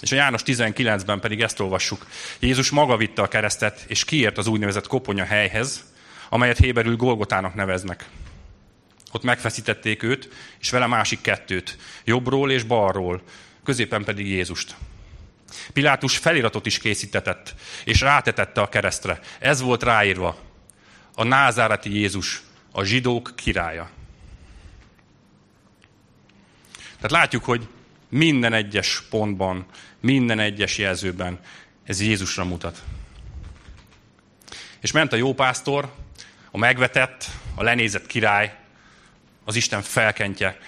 És 0.00 0.12
a 0.12 0.14
János 0.14 0.42
19-ben 0.44 1.20
pedig 1.20 1.40
ezt 1.40 1.60
olvassuk. 1.60 2.06
Jézus 2.38 2.70
maga 2.70 2.96
vitte 2.96 3.22
a 3.22 3.28
keresztet, 3.28 3.84
és 3.88 4.04
kiért 4.04 4.38
az 4.38 4.46
úgynevezett 4.46 4.86
koponya 4.86 5.24
helyhez, 5.24 5.84
amelyet 6.28 6.58
Héberül 6.58 6.96
Golgotának 6.96 7.54
neveznek. 7.54 8.08
Ott 9.12 9.22
megfeszítették 9.22 10.02
őt, 10.02 10.28
és 10.60 10.70
vele 10.70 10.86
másik 10.86 11.20
kettőt, 11.20 11.78
jobbról 12.04 12.50
és 12.50 12.62
balról, 12.62 13.22
középen 13.64 14.04
pedig 14.04 14.28
Jézust. 14.28 14.74
Pilátus 15.72 16.16
feliratot 16.16 16.66
is 16.66 16.78
készítetett, 16.78 17.54
és 17.84 18.00
rátetette 18.00 18.60
a 18.60 18.68
keresztre. 18.68 19.20
Ez 19.38 19.60
volt 19.60 19.82
ráírva. 19.82 20.38
A 21.14 21.24
názáreti 21.24 21.98
Jézus, 21.98 22.42
a 22.72 22.82
zsidók 22.82 23.32
királya. 23.36 23.90
Tehát 26.96 27.10
látjuk, 27.10 27.44
hogy 27.44 27.68
minden 28.08 28.52
egyes 28.52 29.02
pontban, 29.10 29.66
minden 30.00 30.38
egyes 30.38 30.78
jelzőben 30.78 31.40
ez 31.84 32.00
Jézusra 32.00 32.44
mutat. 32.44 32.82
És 34.80 34.92
ment 34.92 35.12
a 35.12 35.16
jó 35.16 35.34
pásztor, 35.34 35.94
a 36.50 36.58
megvetett, 36.58 37.24
a 37.54 37.62
lenézett 37.62 38.06
király, 38.06 38.56
az 39.44 39.56
Isten 39.56 39.82
felkentje, 39.82 40.58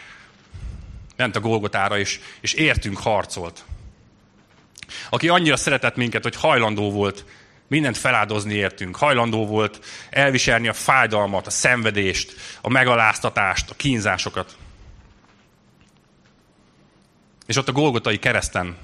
ment 1.17 1.37
a 1.37 1.41
Golgotára, 1.41 1.99
és, 1.99 2.21
és 2.41 2.53
értünk 2.53 2.99
harcolt. 2.99 3.65
Aki 5.11 5.29
annyira 5.29 5.57
szeretett 5.57 5.97
minket, 5.97 6.23
hogy 6.23 6.37
hajlandó 6.37 6.91
volt 6.91 7.25
mindent 7.73 7.97
feláldozni 7.97 8.55
értünk, 8.55 8.97
hajlandó 8.97 9.47
volt 9.47 9.85
elviselni 10.11 10.69
a 10.69 10.73
fájdalmat, 10.73 11.47
a 11.47 11.51
szenvedést, 11.51 12.35
a 12.61 12.69
megaláztatást, 12.69 13.71
a 13.71 13.75
kínzásokat. 13.75 14.57
És 17.47 17.57
ott 17.57 17.69
a 17.69 17.73
Golgotai 17.73 18.19
kereszten 18.19 18.77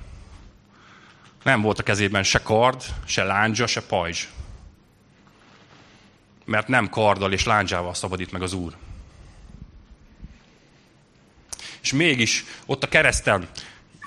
nem 1.42 1.60
volt 1.60 1.78
a 1.78 1.82
kezében 1.82 2.22
se 2.22 2.42
kard, 2.42 2.82
se 3.06 3.22
lándzsa, 3.22 3.66
se 3.66 3.82
pajzs. 3.82 4.26
Mert 6.44 6.68
nem 6.68 6.88
karddal 6.88 7.32
és 7.32 7.44
lándzsával 7.44 7.94
szabadít 7.94 8.32
meg 8.32 8.42
az 8.42 8.52
Úr. 8.52 8.76
És 11.82 11.92
mégis 11.92 12.44
ott 12.66 12.82
a 12.82 12.88
kereszten 12.88 13.48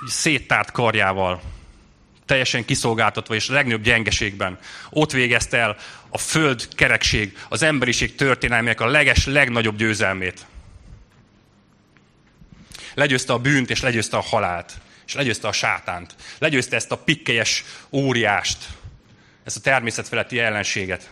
széttárt 0.08 0.72
karjával, 0.72 1.42
teljesen 2.32 2.66
kiszolgáltatva 2.66 3.36
és 3.36 3.50
a 3.50 3.54
legnagyobb 3.54 3.84
gyengeségben. 3.84 4.60
Ott 4.90 5.12
végezte 5.12 5.58
el 5.58 5.78
a 6.10 6.18
föld 6.18 6.68
kerekség, 6.76 7.38
az 7.50 7.62
emberiség 7.62 8.16
történelmének 8.16 8.82
a 8.82 8.86
leges, 8.86 9.26
legnagyobb 9.26 9.78
győzelmét. 9.78 10.46
Legyőzte 12.94 13.34
a 13.34 13.40
bűnt, 13.40 13.70
és 13.70 13.82
legyőzte 13.82 14.18
a 14.18 14.22
halált, 14.22 14.74
és 15.06 15.14
legyőzte 15.14 15.48
a 15.48 15.52
sátánt. 15.52 16.16
Legyőzte 16.40 16.76
ezt 16.76 16.92
a 16.92 16.98
pikkelyes 16.98 17.64
óriást, 17.90 18.58
ezt 19.44 19.58
a 19.58 19.62
természet 19.62 20.08
feletti 20.08 20.40
ellenséget. 20.40 21.10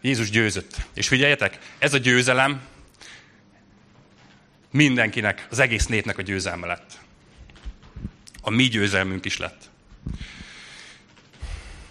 Jézus 0.00 0.30
győzött. 0.30 0.76
És 0.94 1.08
figyeljetek, 1.08 1.58
ez 1.78 1.94
a 1.94 1.98
győzelem 1.98 2.60
mindenkinek, 4.70 5.46
az 5.50 5.58
egész 5.58 5.86
népnek 5.86 6.18
a 6.18 6.22
győzelme 6.22 6.66
lett. 6.66 6.98
A 8.40 8.50
mi 8.50 8.64
győzelmünk 8.64 9.24
is 9.24 9.36
lett. 9.36 9.70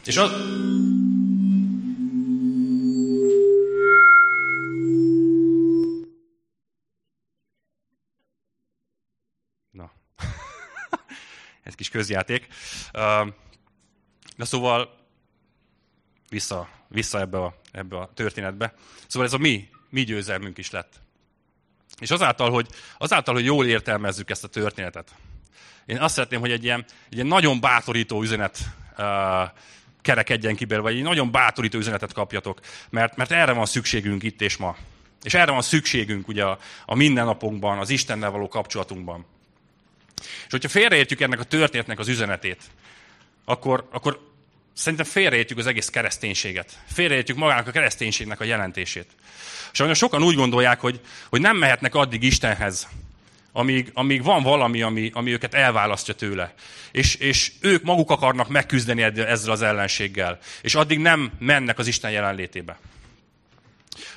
És 0.05 0.17
az... 0.17 0.31
Na. 9.71 9.91
Ez 11.63 11.75
kis 11.75 11.89
közjáték. 11.89 12.47
Na 14.35 14.45
szóval 14.45 14.97
vissza, 16.29 16.69
vissza 16.87 17.19
ebbe, 17.19 17.37
a, 17.37 17.59
ebbe 17.71 17.97
a 17.97 18.09
történetbe. 18.13 18.73
Szóval 19.07 19.27
ez 19.27 19.33
a 19.33 19.37
mi, 19.37 19.69
mi 19.89 20.03
győzelmünk 20.03 20.57
is 20.57 20.69
lett. 20.71 21.01
És 21.99 22.11
azáltal 22.11 22.51
hogy, 22.51 22.67
azáltal, 22.97 23.33
hogy 23.33 23.45
jól 23.45 23.65
értelmezzük 23.65 24.29
ezt 24.29 24.43
a 24.43 24.47
történetet, 24.47 25.15
én 25.89 25.97
azt 25.97 26.13
szeretném, 26.13 26.39
hogy 26.39 26.51
egy 26.51 26.63
ilyen, 26.63 26.85
egy 27.09 27.15
ilyen 27.15 27.27
nagyon 27.27 27.59
bátorító 27.59 28.21
üzenet 28.21 28.57
uh, 28.97 29.05
kerekedjen 30.01 30.55
ki 30.55 30.65
belőle, 30.65 30.87
vagy 30.89 30.97
egy 30.97 31.03
nagyon 31.03 31.31
bátorító 31.31 31.77
üzenetet 31.77 32.13
kapjatok, 32.13 32.59
mert, 32.89 33.15
mert 33.15 33.31
erre 33.31 33.51
van 33.51 33.65
szükségünk 33.65 34.23
itt 34.23 34.41
és 34.41 34.57
ma. 34.57 34.75
És 35.23 35.33
erre 35.33 35.51
van 35.51 35.61
szükségünk 35.61 36.27
ugye 36.27 36.43
a, 36.43 36.59
a 36.85 36.95
mindennapunkban, 36.95 37.77
az 37.77 37.89
Istennel 37.89 38.29
való 38.29 38.47
kapcsolatunkban. 38.47 39.25
És 40.21 40.49
hogyha 40.49 40.69
félreértjük 40.69 41.21
ennek 41.21 41.39
a 41.39 41.43
történetnek 41.43 41.99
az 41.99 42.07
üzenetét, 42.07 42.61
akkor, 43.45 43.87
akkor 43.91 44.19
szerintem 44.73 45.07
félreértjük 45.07 45.59
az 45.59 45.67
egész 45.67 45.89
kereszténységet. 45.89 46.79
Félreértjük 46.87 47.37
magának 47.37 47.67
a 47.67 47.71
kereszténységnek 47.71 48.39
a 48.39 48.43
jelentését. 48.43 49.07
Sajnos 49.71 49.97
sokan 49.97 50.23
úgy 50.23 50.35
gondolják, 50.35 50.79
hogy, 50.79 51.01
hogy 51.29 51.41
nem 51.41 51.57
mehetnek 51.57 51.95
addig 51.95 52.23
Istenhez, 52.23 52.87
amíg, 53.59 53.91
amíg 53.93 54.23
van 54.23 54.43
valami, 54.43 54.81
ami, 54.81 55.11
ami 55.13 55.31
őket 55.31 55.53
elválasztja 55.53 56.13
tőle. 56.13 56.53
És, 56.91 57.15
és 57.15 57.51
ők 57.61 57.83
maguk 57.83 58.09
akarnak 58.09 58.49
megküzdeni 58.49 59.01
ezzel 59.01 59.51
az 59.51 59.61
ellenséggel. 59.61 60.39
És 60.61 60.75
addig 60.75 60.99
nem 60.99 61.31
mennek 61.39 61.79
az 61.79 61.87
Isten 61.87 62.11
jelenlétébe. 62.11 62.79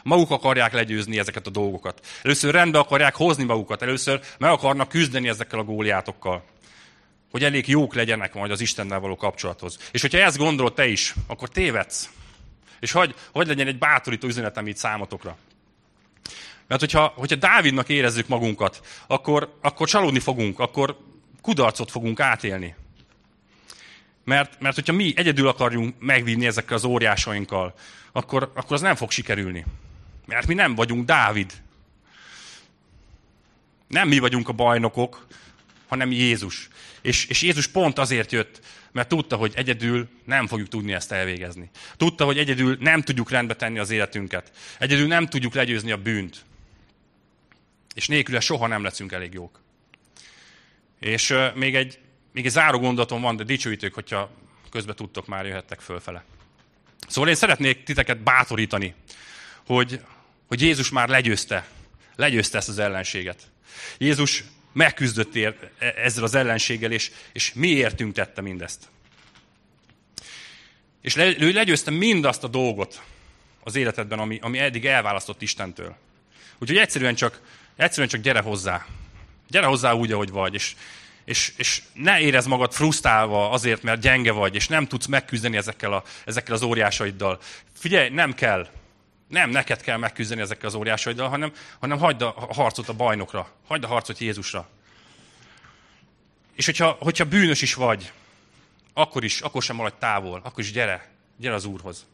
Maguk 0.02 0.30
akarják 0.30 0.72
legyőzni 0.72 1.18
ezeket 1.18 1.46
a 1.46 1.50
dolgokat. 1.50 2.06
Először 2.22 2.52
rendbe 2.54 2.78
akarják 2.78 3.14
hozni 3.14 3.44
magukat. 3.44 3.82
Először 3.82 4.20
meg 4.38 4.50
akarnak 4.50 4.88
küzdeni 4.88 5.28
ezekkel 5.28 5.58
a 5.58 5.64
góliátokkal. 5.64 6.44
Hogy 7.30 7.44
elég 7.44 7.68
jók 7.68 7.94
legyenek 7.94 8.34
majd 8.34 8.50
az 8.50 8.60
Istennel 8.60 9.00
való 9.00 9.16
kapcsolathoz. 9.16 9.78
És 9.92 10.00
hogyha 10.00 10.18
ezt 10.18 10.38
gondolod 10.38 10.74
te 10.74 10.86
is, 10.86 11.14
akkor 11.26 11.48
tévedsz. 11.48 12.10
És 12.80 12.92
hogy, 12.92 13.14
hogy 13.32 13.46
legyen 13.46 13.66
egy 13.66 13.78
bátorító 13.78 14.26
üzenetem 14.26 14.66
itt 14.66 14.76
számotokra. 14.76 15.36
Mert 16.66 16.80
hogyha, 16.80 17.12
hogyha 17.16 17.36
Dávidnak 17.36 17.88
érezzük 17.88 18.28
magunkat, 18.28 18.80
akkor, 19.06 19.56
akkor 19.60 19.88
csalódni 19.88 20.18
fogunk, 20.18 20.58
akkor 20.58 20.98
kudarcot 21.42 21.90
fogunk 21.90 22.20
átélni. 22.20 22.74
Mert, 24.24 24.60
mert 24.60 24.74
hogyha 24.74 24.92
mi 24.92 25.12
egyedül 25.16 25.48
akarjunk 25.48 25.94
megvinni 25.98 26.46
ezekkel 26.46 26.76
az 26.76 26.84
óriásainkkal, 26.84 27.74
akkor, 28.12 28.52
akkor 28.54 28.72
az 28.72 28.80
nem 28.80 28.94
fog 28.94 29.10
sikerülni. 29.10 29.64
Mert 30.26 30.46
mi 30.46 30.54
nem 30.54 30.74
vagyunk 30.74 31.04
Dávid. 31.04 31.52
Nem 33.86 34.08
mi 34.08 34.18
vagyunk 34.18 34.48
a 34.48 34.52
bajnokok, 34.52 35.26
hanem 35.88 36.10
Jézus. 36.10 36.68
És, 37.00 37.26
és 37.26 37.42
Jézus 37.42 37.66
pont 37.66 37.98
azért 37.98 38.32
jött, 38.32 38.60
mert 38.92 39.08
tudta, 39.08 39.36
hogy 39.36 39.52
egyedül 39.56 40.08
nem 40.24 40.46
fogjuk 40.46 40.68
tudni 40.68 40.92
ezt 40.92 41.12
elvégezni. 41.12 41.70
Tudta, 41.96 42.24
hogy 42.24 42.38
egyedül 42.38 42.76
nem 42.80 43.02
tudjuk 43.02 43.30
rendbe 43.30 43.56
tenni 43.56 43.78
az 43.78 43.90
életünket. 43.90 44.52
Egyedül 44.78 45.06
nem 45.06 45.26
tudjuk 45.26 45.54
legyőzni 45.54 45.90
a 45.90 45.96
bűnt. 45.96 46.44
És 47.94 48.06
nélküle 48.06 48.40
soha 48.40 48.66
nem 48.66 48.82
leszünk 48.82 49.12
elég 49.12 49.32
jók. 49.32 49.60
És 51.00 51.34
még, 51.54 51.74
egy, 51.74 51.98
még 52.32 52.46
egy 52.46 52.52
záró 52.52 52.78
gondolatom 52.78 53.20
van, 53.20 53.36
de 53.36 53.44
dicsőítők, 53.44 53.94
hogyha 53.94 54.30
közben 54.70 54.96
tudtok, 54.96 55.26
már 55.26 55.46
jöhettek 55.46 55.80
fölfele. 55.80 56.24
Szóval 57.08 57.30
én 57.30 57.36
szeretnék 57.36 57.82
titeket 57.82 58.18
bátorítani, 58.22 58.94
hogy, 59.66 60.00
hogy 60.48 60.60
Jézus 60.60 60.90
már 60.90 61.08
legyőzte, 61.08 61.68
legyőzte 62.16 62.58
ezt 62.58 62.68
az 62.68 62.78
ellenséget. 62.78 63.50
Jézus 63.98 64.44
megküzdött 64.72 65.34
ér, 65.34 65.54
e, 65.78 65.94
ezzel 65.96 66.24
az 66.24 66.34
ellenséggel, 66.34 66.92
és, 66.92 67.10
és 67.32 67.52
mi 67.54 67.68
értünk 67.68 68.14
tette 68.14 68.40
mindezt. 68.40 68.88
És 71.00 71.14
le, 71.14 71.38
ő 71.38 71.52
legyőzte 71.52 71.90
mindazt 71.90 72.44
a 72.44 72.48
dolgot 72.48 73.02
az 73.64 73.74
életedben, 73.74 74.18
ami, 74.18 74.38
ami 74.42 74.58
eddig 74.58 74.86
elválasztott 74.86 75.42
Istentől. 75.42 75.96
Úgyhogy 76.58 76.78
egyszerűen 76.78 77.14
csak, 77.14 77.40
egyszerűen 77.76 78.08
csak 78.08 78.20
gyere 78.20 78.40
hozzá. 78.40 78.86
Gyere 79.48 79.66
hozzá 79.66 79.92
úgy, 79.92 80.12
ahogy 80.12 80.30
vagy, 80.30 80.54
és, 80.54 80.74
és, 81.24 81.52
és 81.56 81.82
ne 81.92 82.20
érezd 82.20 82.48
magad 82.48 82.72
frusztrálva 82.72 83.50
azért, 83.50 83.82
mert 83.82 84.00
gyenge 84.00 84.32
vagy, 84.32 84.54
és 84.54 84.68
nem 84.68 84.86
tudsz 84.86 85.06
megküzdeni 85.06 85.56
ezekkel, 85.56 85.92
a, 85.92 86.02
ezekkel 86.24 86.54
az 86.54 86.62
óriásaiddal. 86.62 87.38
Figyelj, 87.72 88.08
nem 88.08 88.34
kell. 88.34 88.68
Nem 89.28 89.50
neked 89.50 89.80
kell 89.80 89.96
megküzdeni 89.96 90.40
ezekkel 90.40 90.68
az 90.68 90.74
óriásaiddal, 90.74 91.28
hanem, 91.28 91.52
hanem 91.80 91.98
hagyd 91.98 92.22
a 92.22 92.46
harcot 92.54 92.88
a 92.88 92.92
bajnokra. 92.92 93.50
Hagyd 93.66 93.84
a 93.84 93.86
harcot 93.86 94.18
Jézusra. 94.18 94.68
És 96.54 96.66
hogyha, 96.66 96.96
hogyha 97.00 97.24
bűnös 97.24 97.62
is 97.62 97.74
vagy, 97.74 98.12
akkor 98.92 99.24
is, 99.24 99.40
akkor 99.40 99.62
sem 99.62 99.76
maradj 99.76 99.96
távol, 99.98 100.40
akkor 100.44 100.64
is 100.64 100.72
gyere, 100.72 101.10
gyere 101.36 101.54
az 101.54 101.64
Úrhoz. 101.64 102.06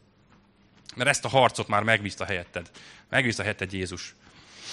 Mert 0.95 1.09
ezt 1.09 1.25
a 1.25 1.29
harcot 1.29 1.67
már 1.67 1.83
megvízta 1.83 2.25
helyetted. 2.25 2.69
Megvízta 3.09 3.41
helyetted 3.41 3.73
Jézus. 3.73 4.15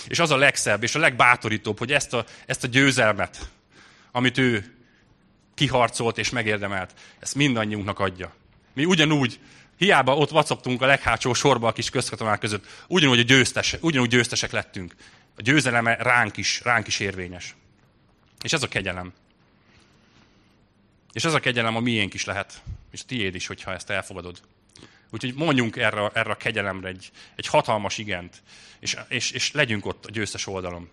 És 0.07 0.19
az 0.19 0.31
a 0.31 0.37
legszebb, 0.37 0.83
és 0.83 0.95
a 0.95 0.99
legbátorítóbb, 0.99 1.79
hogy 1.79 1.93
ezt 1.93 2.13
a, 2.13 2.25
ezt 2.47 2.65
a 2.65 2.67
győzelmet, 2.67 3.51
amit 4.13 4.39
ő 4.39 4.77
kiharcolt 5.55 6.19
és 6.19 6.31
megérdemelt, 6.31 6.95
ezt 7.19 7.35
mindannyiunknak 7.35 7.99
adja. 7.99 8.35
Mi 8.75 8.85
ugyanúgy, 8.85 9.41
hiába 9.77 10.17
ott 10.17 10.31
vacogtunk 10.31 10.83
a 10.83 10.87
leghátsó 10.87 11.35
sorba 11.35 11.69
a 11.69 11.73
kis 11.73 11.91
közkatonák 11.91 12.39
között, 12.39 12.67
ugyanúgy, 12.89 13.19
a 13.19 13.23
győztes, 13.23 13.77
ugyanúgy 13.81 14.09
győztesek 14.09 14.51
lettünk. 14.51 14.95
A 15.37 15.43
győzeleme 15.43 15.95
ránk 15.95 16.37
is, 16.37 16.61
ránk 16.65 16.87
is 16.87 17.01
érvényes. 17.01 17.55
És 18.43 18.53
ez 18.53 18.63
a 18.63 18.69
kegyelem. 18.69 19.13
És 21.13 21.25
ez 21.25 21.35
a 21.35 21.41
kegyelem 21.41 21.77
a 21.77 21.81
miénk 21.81 22.15
is 22.15 22.25
lehet, 22.25 22.63
és 22.91 23.05
tiéd 23.05 23.35
is, 23.35 23.47
hogyha 23.47 23.73
ezt 23.73 23.91
elfogadod. 23.91 24.41
Úgyhogy 25.11 25.35
mondjunk 25.35 25.77
erre, 25.77 26.11
erre 26.15 26.31
a 26.31 26.37
kegyelemre 26.37 26.89
egy, 26.89 27.11
egy 27.37 27.47
hatalmas 27.47 27.99
igent, 27.99 28.43
és, 28.79 28.97
és, 29.09 29.31
és 29.31 29.53
legyünk 29.53 29.87
ott 29.87 30.07
a 30.07 30.11
győztes 30.11 30.47
oldalon. 30.47 30.85